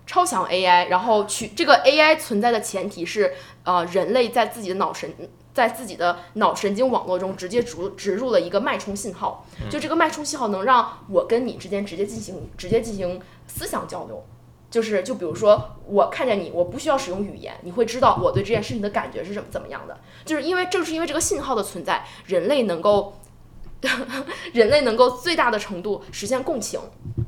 [0.06, 5.12] 超强 AI，然后取这个 AI 存在的前提是，呃，人类在自己的脑神，
[5.58, 14.24] 在自己的脑神经网络中直接植入植入了一个脉冲信号，就这个脉冲信号能让我跟你之间直接进行直接进行思想交流。
[14.70, 19.98] 就是，就比如说，我看见你，我不需要使用语言，你会知道我对这件事情的感觉是什么怎么样的。
[20.24, 23.14] 就是因为正是因为这个信号的存在，人类能够，
[24.52, 26.80] 人类能够最大的程度实现共情。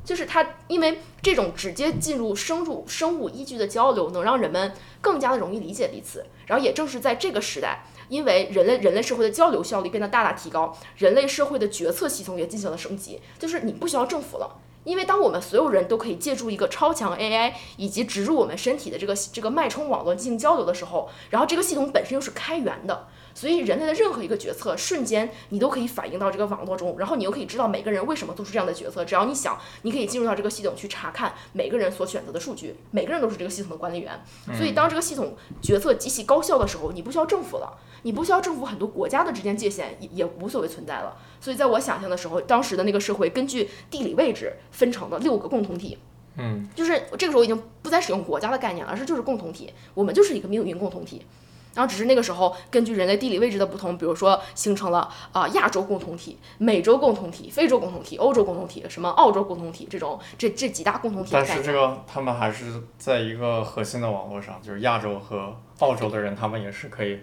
[0.03, 6.25] 就是它，因为这种直接进入生物生物依据的交流，能让人们更加的容易理解彼此。
[6.47, 13.21] 然后也正是在这个时代，因为人类人类社会的交流效率变得大大提高，人类社会的决策系统也进行了升级。
[13.37, 14.59] 就是你不需要政府了。
[14.83, 29.05] 因为当我们所有人都可以借助一个超强 AI 以及植入我们身体的这个这个脉冲网络进行交流的时候，然后这个系统本身又是开源的，所以人类的任何一个决策瞬间你都可以反映到这个网络中，然后你又可以知道每个人为什么做出这样的决策。
[29.05, 34.21] 只要你想，你可以进入到这个系统去查看每个人所选择的数据，每个人都是这个系统的管理员。
[34.57, 41.17] 所以当这个系统决策极其高效的时候，你不需要政府了，你不需要政府，很多国家的之间界限也也无所谓存在了。
[41.39, 45.97] 所以在我想象的时候，当时的那个社会根据地理位置分成了六个共同体。
[46.37, 51.25] 嗯，就是这个时候已经不再使用国家的概念了，而是就是共同体，我们就是一个命运共同体。
[51.73, 61.45] 然后只是那个时候根据人类地理位置的不同，比如说形成了啊、亚洲共同体、美洲共同体、非洲共同体、欧洲共同体、什么澳洲共同体这种这这几大共同体但。
[61.45, 67.19] 是这个他们还是在一个核心的网络上，就是亚洲和澳洲的人，他们也是可以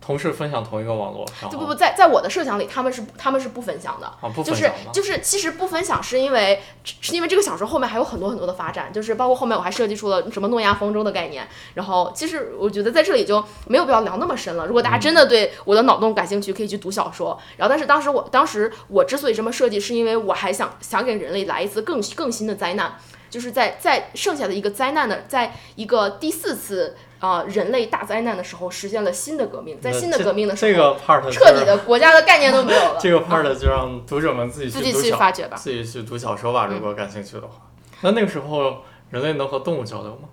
[0.00, 1.26] 同事分享同一个网络。
[1.50, 4.06] 就不不在在我的设想里，他们是他们是不分享的。
[4.06, 4.70] 啊，不就是？
[4.92, 11.48] 就是，其实不分享是因为是因为这个小说后面还有很多很多的发展，就是包括后面我还设计出了什么诺亚方舟的概念。
[11.74, 14.66] 然后其实我觉得在这里就没有必要聊那么深了。
[14.66, 17.38] 如果大家真的对我的脑洞感兴趣，可以去读小说。
[17.56, 22.96] 然后但是当时我当时我之所以这么设计，是因为我还想想给人类来一次更更新的灾难，
[23.28, 29.80] 就是在在剩下的一个灾难的，在一个第四次啊、呃人类大灾难的时候，实现了新的革命。
[29.80, 32.98] 在新的革命的时候，这个 part 彻底的国家的概念都没有了。
[33.00, 35.56] 这个 part 就让读者们自己自己去发掘吧。
[35.56, 37.70] 自己去读小说吧，如果感兴趣的话。
[38.02, 40.28] 那那个时候人类能和动物交流吗？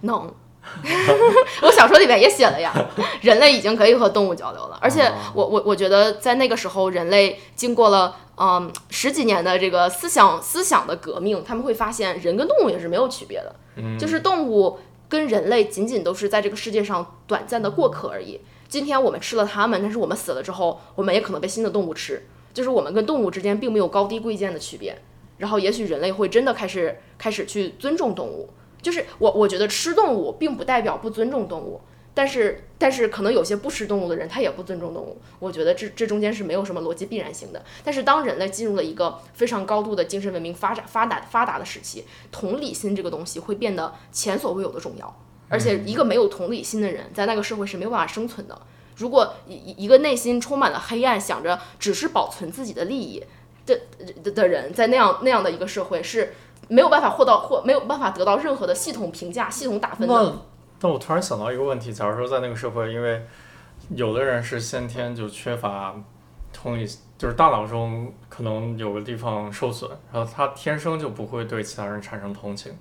[0.00, 0.34] 能。
[1.62, 2.72] 我小说里面也写了呀，
[3.22, 5.14] 人类已经可以和动物交流了，而且哦。
[5.34, 18.40] 我我我觉得在那个时候，人类经过了嗯十几年的这个思想思想的革命，他们会发现人跟动物也是没有区别的，嗯，就是动物跟人类仅仅都是在这个世界上短暂的过客而已。
[18.68, 24.96] 今天我们吃了它们，但是我们死了之后，我们也可能被新的动物吃，就是我们跟动物之间并没有高低贵贱的区别。
[25.38, 28.50] 然后也许人类会真的开始开始去尊重动物，
[28.82, 31.80] 就是我我觉得吃动物并不代表不尊重动物，
[32.14, 37.62] 但是但是可能有些不吃动物的人他也不尊重动物，我觉得这这中间是没有什么逻辑必然性的。
[37.84, 45.14] 但是当人类进入了一个非常高度的精神文明发展发达发达的时期，同理心这个东西会变得前所未有的重要，
[45.48, 48.60] 而且一个没有同理心的人在那个社会是没有办法生存的。
[48.96, 53.22] 如果一一个内心充满了黑暗，想着只是保存自己的利益。
[53.66, 53.78] 的
[54.24, 56.32] 的的人在那样那样的一个社会是
[56.70, 60.14] 没有办法获到或没有办法得到任何的系统评价、系统打分的。
[60.14, 60.32] 那
[60.82, 63.26] 那我突然想到一个问题，假如说在那个社会，因为
[63.90, 65.94] 有的人是先天就缺乏
[66.52, 66.86] 同理，
[67.18, 72.72] 就是大脑中可能有个地方受损，然后他天生就不会对其他人产生同情，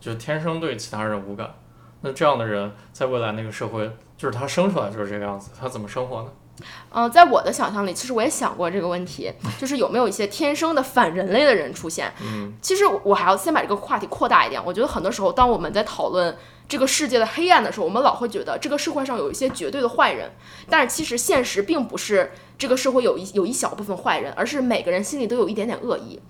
[0.00, 1.48] 就天生对其他人无感。
[2.00, 6.28] 那这样的人在未来那个社会，就是他生出来就是这个样子，他怎么生活呢？
[6.92, 12.12] 嗯，在我的想象里，其实我也想过这个问题，就是有没有一些天生的反人类的人出现。
[12.22, 14.60] 嗯，其实我还要先把这个话题扩大一点。
[14.64, 16.36] 我觉得很多时候，当我们在讨论
[16.68, 20.30] 这个世界的黑暗的时候，我们老会觉得这个社会上有一些绝对的坏人，
[20.68, 26.20] 但是其实现实并不是这个社会有一有一小部分坏人，而是每个人心里都有一点点恶意。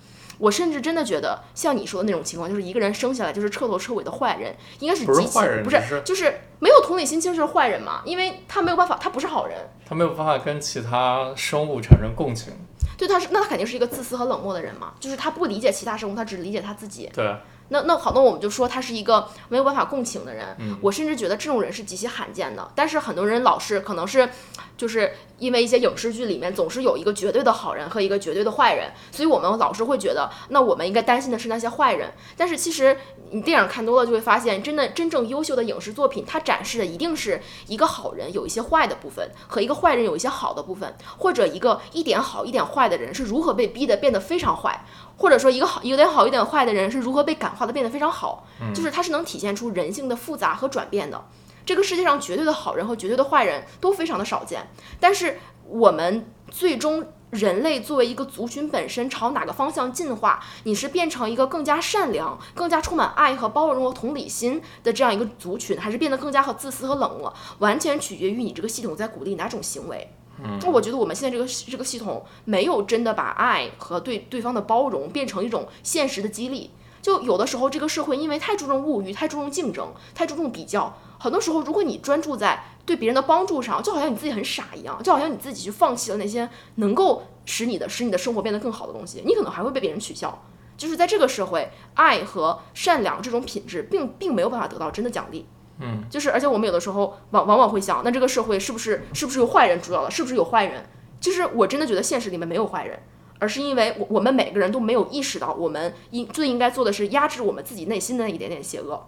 [0.40, 9.58] 我甚至真的觉得，像你说的那种情况，就是一个人生下来就是彻头彻尾的坏人，应该是不是机器人，不是就是没有同理心，就是坏人嘛，因为他没有办法，他不是好人。
[9.86, 12.52] 他没有办法跟其他生物产生共情。
[12.96, 17.10] 对，他是那他肯定是一个自私和冷漠的人嘛，就是他不理解其他生物，他只理解他自己。
[17.12, 17.36] 对，
[17.70, 20.54] 那那好，那我们就说他是一个没有办法共情的人。
[20.58, 22.70] 嗯我甚至觉得这种人是极其罕见的。
[22.74, 24.28] 但是很多人老是可能是，
[24.76, 32.12] 就是因为一些影视剧里面总是有一个绝对的好人和一个绝对的坏人，所以我们老是会觉得，那我们应该担心的是那些坏人。
[32.36, 32.96] 但是其实
[33.30, 44.84] 你电影看多了就会发现，真的真正优秀的影视作品，它展示的一定是一个好人有一些坏的部分，和一个坏人有一些好的部分，或者一个一点好一点坏的人是如何被逼得变得非常坏。
[45.20, 51.22] 或者说，一个好有点好有点坏的人是如何被感化的变得非常好，就是他是能体现出人性的复杂和转变的。
[51.66, 54.66] 这个世界上绝对的好人和绝对的坏人都非常的少见，
[54.98, 70.14] 但是我们最终人类作为一个族群本身朝哪个方向进化，你是变成一个更加善良、更加充满爱和包容和同理心的这样一个族群，还是变得更加和自私和冷漠，完全取决于你这个系统在鼓励哪种行为。
[70.60, 76.70] 那我觉得我们现在这个这个系统没有真的把爱和对对方的包容变成一种现实的激励。
[77.02, 90.42] 就有的时候，这个社会因为太注重物欲、太注重竞争、太注重比较，很多时候，如果你专注在对别人的帮助上，就好像你自己很傻一样，就好像你自己去放弃了那些能够使你的使你的生活变得更好的东西，你可能还会被别人取笑。
[90.76, 95.46] 就是在这个社会，爱和善良这种品质并并没有办法得到真的奖励。
[95.80, 100.10] 嗯，就是而且我们有的时候往往往会想，那这个社会是不是是不是有坏人主导了？
[100.10, 100.84] 是不是有坏人？
[101.20, 102.98] 就是我真的觉得现实里面没有坏人，
[103.38, 109.06] 而是因为我我们每个人都没有意识到，我们应最应该做的是压制我们自己内心的那一点点邪恶。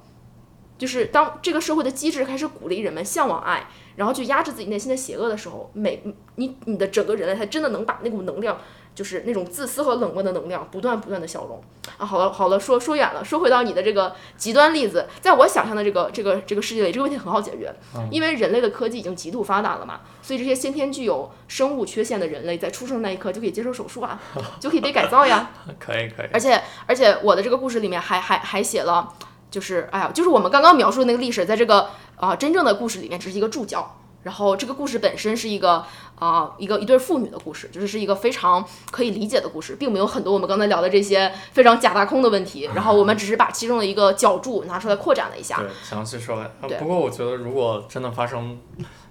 [0.79, 6.03] 就是当这个社会的机制开始鼓励人们向往爱，然后去压制自己内心的邪恶的时候，每
[6.35, 8.59] 你你的整个人类才真的能把那股能量，
[8.95, 11.63] 就是那种自私和冷漠的能量，不断不断的消融。
[11.99, 17.75] 啊，好了好了，说说远了，说回到你的这个极端例子，在我想象的这个这个这个世界里，这个问题很好解决，
[18.11, 24.21] 因为人类的科技已经极度发达了嘛，所以这些先天具有生物缺陷的人类，在出生那一刻就可以接受手术啊，
[24.61, 25.51] 就可以被改造呀。
[25.81, 26.29] 可以可以。
[26.33, 29.13] 而且而且我的这个故事里面还还还写了，
[29.51, 33.99] 就是哎呀，就是我们刚刚描述的那个历史，在这个啊、真正的故事里面只是一个注脚。
[34.23, 35.85] 然后这个故事本身是一个
[36.17, 42.71] 啊、一个一对父女的故事，就是是一个非常可以理解的故事，并没有很多我们刚才聊的这些非常假大空的问题。
[42.75, 45.59] 然后我们只是把其中的一个角注拿出来扩展了一下。
[45.59, 46.49] 对，详细说来。
[46.79, 48.59] 不过我觉得，如果真的发生，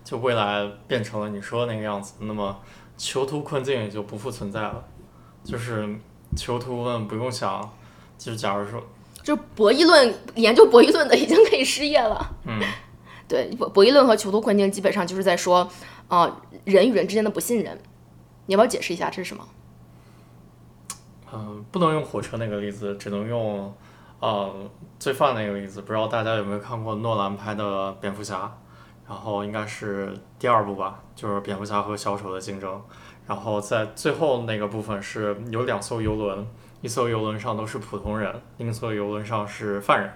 [0.03, 2.57] 就未来变成了你说的那个样子，那么
[2.97, 4.83] 囚徒困境也就不复存在了。
[5.43, 5.89] 就是
[6.37, 7.69] 囚徒们不用想，
[8.17, 8.81] 就是假如说，
[9.23, 12.35] 就博弈论研究博弈论的已经可以失业了。
[12.45, 12.61] 嗯，
[13.31, 15.65] 对，博博弈论和囚徒困境基本上就是在说，
[16.09, 17.79] 啊、人与人之间的不信任。
[18.45, 19.47] 你要不要解释一下这是什么？
[21.31, 23.73] 嗯、不能用火车那个例子，只能用，
[24.19, 24.53] 呃，
[24.99, 25.79] 罪犯那个例子。
[25.79, 28.51] 不知道大家有没有看过诺兰拍的蝙蝠侠？
[29.07, 32.81] 然后应该是第二部吧，就是蝙蝠侠和小丑的竞争。
[33.25, 36.45] 然后在最后那个部分是有两艘游轮，
[36.81, 40.11] 一艘游轮上都是普通人，另一艘游轮上是犯人。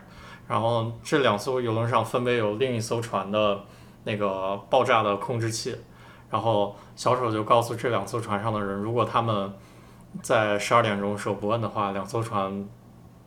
[0.48, 3.64] 然后这两艘游轮上分别有另一艘船的
[4.04, 5.76] 那个爆炸的控制器。
[6.30, 9.54] 然后小丑就告诉这两艘船上的人，如果他们
[10.22, 12.68] 在十二点钟时候不摁的话，两艘船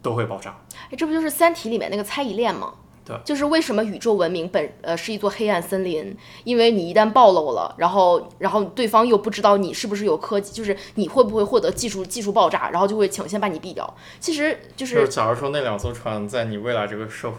[0.02, 0.54] 都会爆炸。
[0.90, 2.74] 哎，这不就是《三体》里面那个猜疑链吗？
[3.08, 6.14] 对就是为什么宇宙文明本呃是一座黑暗森林？
[6.44, 13.96] 因为你一旦暴露了，然后然后对方又不知道你是不是有科技，就是你会不会获得技术技术爆炸，然后就会抢先把你毙掉。
[14.20, 17.36] 其实就就是是假如说那两艘船在你未来这个社会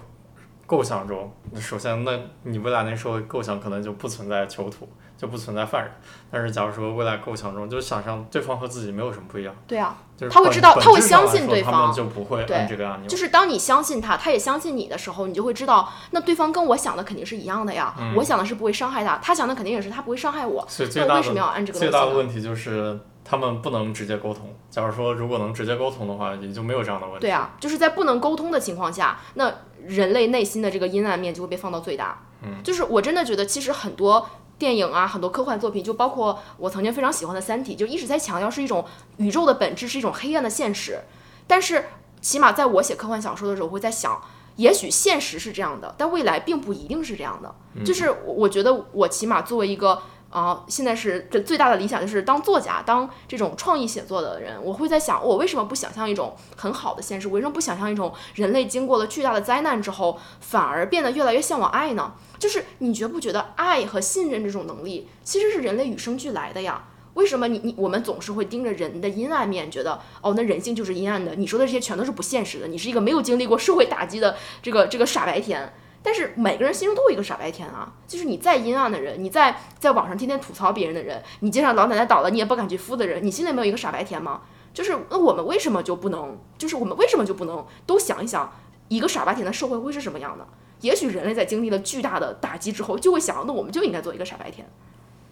[0.65, 4.87] 构想中，那首先那你未来那社会构想可能就不存在囚徒，
[5.19, 5.91] 就不存在犯人。
[6.31, 13.09] 但是假如说未来构想中，就想象对方和自己没有什么不一样，对啊，就是他会知道他会相信对方就不会按这个按钮。
[13.09, 17.93] 就是当你相信他，他也相信你的时候，你就会知道，那对方跟我想的肯定是一样的呀。
[18.15, 20.65] 我想的是不会伤害他，他想的肯定也是他不会伤害我。
[20.67, 21.89] 所以最大那为什么要按这个最？
[21.89, 24.55] 大的问题就是他们不能直接沟通。
[24.69, 27.21] 假如说如果能直接沟通的话，也就没有这样的问题。
[27.21, 29.51] 对啊，就是在不能沟通的情况下，那
[29.85, 32.19] 人类内心的这个阴暗面就会被放到最大。
[32.41, 34.29] 嗯，就是我真的觉得，其实很多
[34.59, 38.85] 电影啊，很多科幻作品，就包括我曾经非常喜欢的《三体》，就一直在强调是一种
[39.17, 40.99] 宇宙的本质是一种黑暗的现实。
[41.47, 41.85] 但是
[42.21, 44.21] 起码在我写科幻小说的时候，我会在想。
[44.55, 47.55] 也许现实是这样的，但未来并不一定是这样的。
[47.85, 57.27] 就是我我觉得我起码作为一个啊、现在是这最大的理想就是当作家，当这种创意写作的人，我会在想，我为什么不想象一种很好的现实？
[57.27, 62.13] 我为什么不想象一种人类经过了巨大的灾难之后，反而变得越来越向往爱呢？
[62.37, 66.85] 就是你觉不觉得爱和信任这种能力，其实是人类与生俱来的呀？
[67.15, 71.33] 为什么你你我们总是会盯着人的阴暗面，觉得哦，那人性就是阴暗的？
[71.35, 75.73] 你说的这些全都是不现实的，你是一个没有经历过社会打击的这个这个傻白甜。
[76.01, 84.41] 但是每个人心中都有一个傻白甜啊，就是你再阴暗的人，你在在网上天天吐槽别人的人，你街上老奶奶倒了你也不敢去扶的人，你心里没有一个傻白甜吗？
[84.73, 86.37] 就是那我们为什么就不能？
[86.57, 88.51] 就是我们为什么就不能都想一想，
[88.87, 90.47] 一个傻白甜的社会会是什么样的？
[90.81, 94.65] 也许人类在经历了巨大的打击之后，就会想，那我们就应该做一个傻白甜。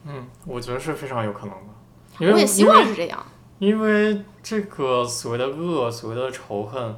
[0.05, 1.63] 嗯，我觉得是非常有可能的，
[2.19, 3.25] 因为我也希望是这样。
[3.59, 6.95] 因为这个所谓的恶，所谓的仇恨，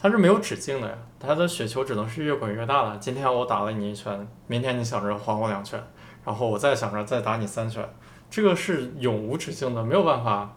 [0.00, 0.94] 它是没有止境的呀。
[1.20, 2.96] 它的雪球只能是越滚越大的。
[2.98, 5.82] 今天我打了你一拳，明天你想着还我两拳，
[6.24, 7.88] 然后我再想着再打你三拳，
[8.30, 10.54] 这个是永无止境的，没有办法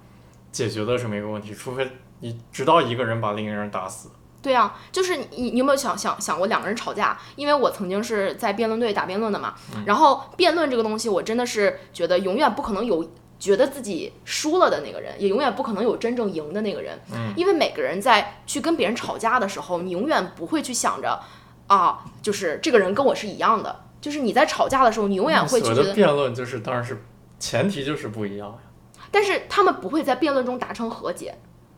[0.52, 1.90] 解决的这么一个问题，除非
[2.20, 4.10] 你直到一个人把另一个人打死。
[4.44, 7.16] 对啊，就是你你有没有想想想过两个人吵架？
[7.36, 9.54] 因为我曾经是在辩论队打辩论的嘛，
[9.86, 13.08] 然后辩论这个东西，我真的是觉得永远不可能有
[13.42, 16.98] 觉得自己输了的那个人，也永远不可能有真正赢的那个人。
[17.12, 21.20] 嗯，因为每个人在去跟别人吵架的时候，你永远不会去想着
[21.66, 23.84] 啊，就是这个人跟我是一样的。
[24.00, 27.04] 就是你在吵架的时候，你永远会觉得，辩论就是，当然是
[27.40, 28.58] 前提就是不一样呀。
[29.10, 31.36] 但是他们不会在辩论中达成和解。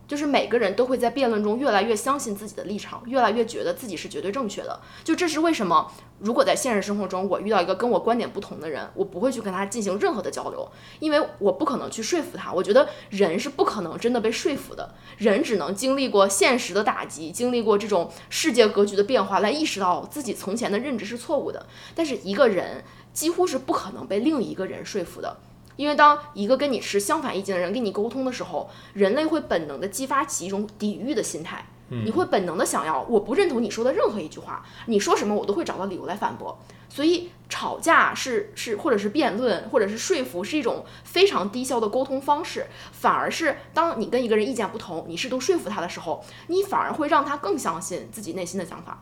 [0.08, 4.80] 就是每个人都会在辩论中越来越相信自己的立场，越来越觉得自己是绝对正确的。
[5.04, 12.52] 就这是为什么，如果在现实生活中我遇到一个跟我观点不同的人，我不会去跟他进行任何的交流，因为我不可能去说服他。
[12.52, 21.66] 我觉得人是不可能真的被说服的，人只能经历过现实的打击，经历过这种世界格局的变化，来意识到自己从前的认知是错误的。
[21.96, 22.84] 但是一个人
[23.14, 25.38] 几乎是不可能被另一个人说服的。
[25.76, 36.58] 因为当一个跟你持相反意见的人跟你沟通的时候，人类会本能的激发起一种抵御的心态，你会本能的想要，我不认同你说的任何一句话，你说什么我都会找到理由来反驳。
[36.90, 49.02] 所以吵架是是或者是辩论或者是说服是一种非常低效的沟通方式，反而是当你跟一个人意见不同，你试图说服他的时候，你反而会让他更相信自己内心的想法。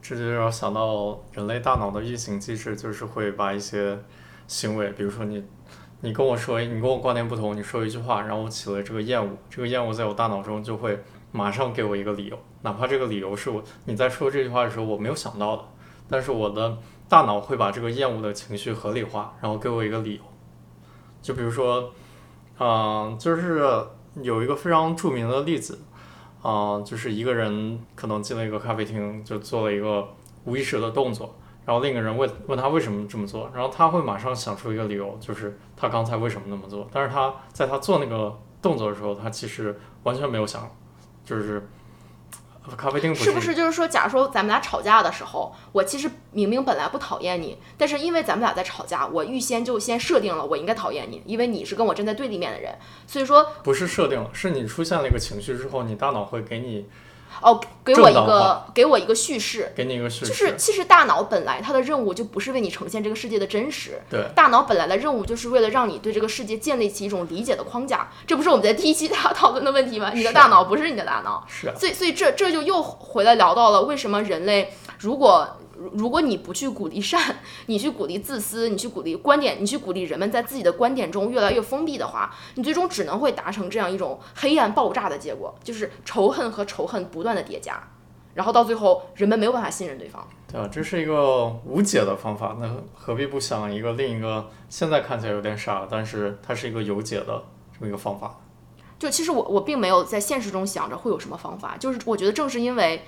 [0.00, 3.98] 这就让我想到人类大脑的运行机制，就是会把一些
[4.46, 5.44] 行为，比如说你，
[6.04, 10.98] 你跟我说，你跟我观点不同，你说一句话，然后我起了这个厌恶，这个厌恶在我大脑中就会
[11.30, 15.64] 马上给我一个理由，哪怕这个理由是我你在说这句话的时候我没有想到的，
[16.08, 16.76] 但是我的
[17.08, 20.20] 大脑会把这个厌恶的情绪合理化，然后给我一个理由。
[21.22, 21.92] 就比如说，
[22.58, 23.64] 嗯、就是
[24.20, 25.78] 有一个非常著名的例子，
[26.42, 30.08] 啊、就是一个人可能进了一个咖啡厅，就做了一个
[30.46, 40.68] 无意识的动作，然后另一个人问问他为什么这么做，然后他会马上想出一个理由，就是他刚才为什么那么做，但是他在他做那个动作的时候，他其实完全没有想，
[41.24, 41.68] 就是
[42.66, 56.86] 呃咖啡厅不是不是就是说，假如说咱们俩吵架的时候，我其实明明本来不讨厌你，但是因为咱们俩在吵架，我预先就先设定了我应该讨厌你，因为你是跟我站在对立面的人，所以说不是设定了，是你出现了一个情绪之后，你大脑会给你
[57.42, 64.24] 哦，给我一个给我一个叙事，给你一个叙事，就是其实大脑本来它的任务就不是为你呈现这个世界的真实，对。
[64.34, 70.12] 大脑本来的任务就是为了让你对这个世界建立起一种理解的框架，这不是我们在第一期 讨讨论的问题吗？
[70.14, 75.48] 你的大脑不是你的大脑，是啊，所以，所以这这就又回来聊到了为什么人类，如果
[75.92, 87.82] 如果你不去鼓励善， 你去鼓励自私，你去鼓励观点，你去鼓励人们在自己的观点中越来越封闭的话，你最终只能会达成这样一种黑暗爆炸的结果，就是仇恨和仇恨不断的叠加，
[88.34, 90.26] 然后到最后人们没有办法信任对方。
[90.50, 98.38] 对啊，这是一个无解的方法，那何必不想一个另一个现在看起来有点傻，但是它是一个有解的这么一个方法？
[98.98, 103.02] 就其实我我并没有在现实中想着会有什么方法，就是我觉得正是因为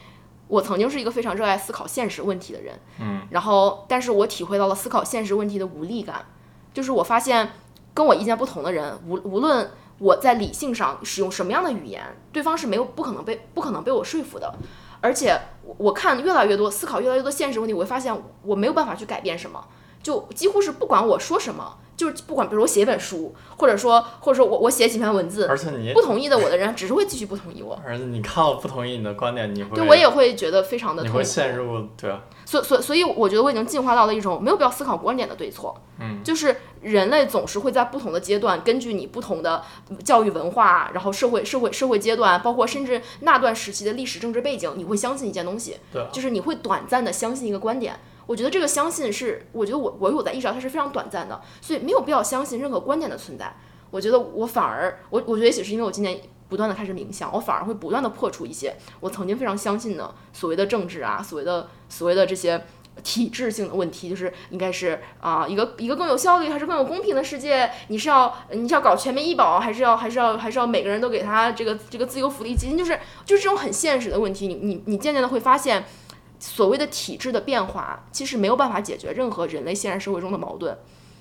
[0.49, 6.27] 我曾经是一个非常热爱思考现实问题的人，嗯，然后但是我体会到了思考现实问题的无力感，
[6.73, 7.51] 就是我发现
[7.93, 14.55] 跟我意见不同的人，无无论我在理性上使用什么样的语言，对方是没有不可能被不可能被我说服的。
[15.01, 19.63] 而且我我看越来越多，思考越来越多现实问题，我会发现我没有办法去改变什么，
[20.03, 31.19] 就几乎是不管我说什么，就是不管比如我写一本书，或者说或者说我我写几篇文字，而且你不同意的我的人只是会继续不同意我，而且你看我不同意你的观点，你会对我也会觉得非常的你痛苦。
[31.19, 35.75] 会陷入对啊，所所所以，我觉得我已经进化到了一种没有必要思考观点的对错。
[36.01, 39.63] 嗯，就是人类总是会在不同的阶段，根据你不同的
[40.03, 47.95] 教育文化，然后社会社会社会阶段，包括甚至那段时期的历史政治背景，你会相信一件东西，对啊，就是你会短暂的相信一个观点。
[48.27, 53.55] 我觉得这个相信是，我觉得我我有在意识到它是非常短暂的，所以没有必要相信任何观点的存在。
[53.91, 56.19] 我觉得我反而，我我觉得也许是因为我今年
[56.49, 62.65] 不断的开始冥想，我反而会不断的破除一些我曾经非常相信的所谓的政治啊，所谓的所谓的这些
[63.03, 67.71] 体制性的问题，就是应该是啊、一个一个更有效率还是更有公平的世界？
[67.89, 72.79] 你是要你是要搞全民医保，还是要还是要还是要每个人都给他这个这个自由福利基金？
[72.79, 75.85] 就是就是这种很现实的问题，你你你渐渐的会发现。
[76.47, 80.77] 所谓的体制的变化，其实没有办法解决任何人类现实社会中的矛盾。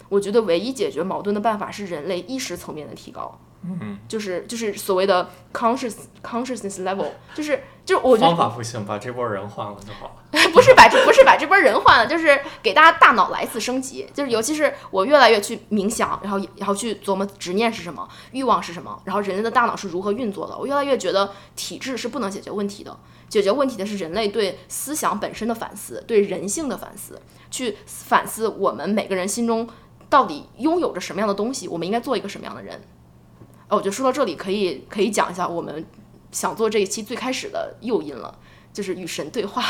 [0.10, 10.14] 我觉得唯一解决矛盾的办法是人类意识层面的提高，嗯，就是就是所谓的 conscious consciousness level，就是就我觉得方法不行，把这波人换了就好了。
[10.54, 14.08] 不是把这不是把这波人换了，就是给大家大脑来一次升级。
[14.14, 20.56] 就是尤其是我越来越去冥想，然后然后去琢磨执念是什么，欲望是什么，然后人类的大脑是如何运作的。
[20.56, 22.96] 我越来越觉得体制是不能解决问题的，
[23.34, 27.20] 解决问题的是人类对思想本身的反思，对人性的反思，
[27.50, 29.68] 去反思我们每个人心中
[30.08, 32.80] 到底拥有着什么样的东西，我们应该做一个什么样的人。
[33.70, 35.84] 哦，我觉得说到这里，可以可以讲一下我们
[36.32, 38.38] 想做这一期最开始的诱因了。
[38.72, 39.64] 就是与神对话，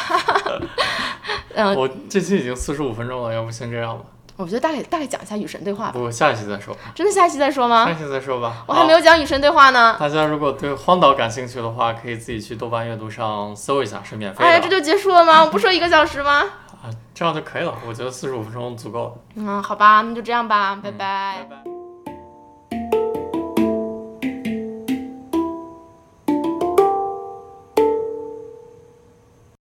[1.56, 4.06] 嗯，我这期已经四十五分钟了，要不先这样吧？
[4.36, 5.92] 我觉得大概大概讲一下与神对话吧。
[5.94, 7.92] 不，下一期再说，真的下一期再说吗下？
[7.92, 8.64] 一期再说吧。
[8.68, 9.96] 我还没有讲与神对话呢。。
[10.00, 14.46] 大家如果对荒岛感兴趣的话，可以自己去豆瓣阅读上搜一下，是免费的。
[14.46, 15.44] 哎呀，这就结束了吗？
[15.44, 16.44] 我不说一个小时吗？
[16.84, 17.74] 啊，这样就可以了。
[17.88, 19.14] 我觉得四十五分钟足够了。
[19.36, 21.73] 嗯，好吧，那就这样吧，拜嗯拜拜拜。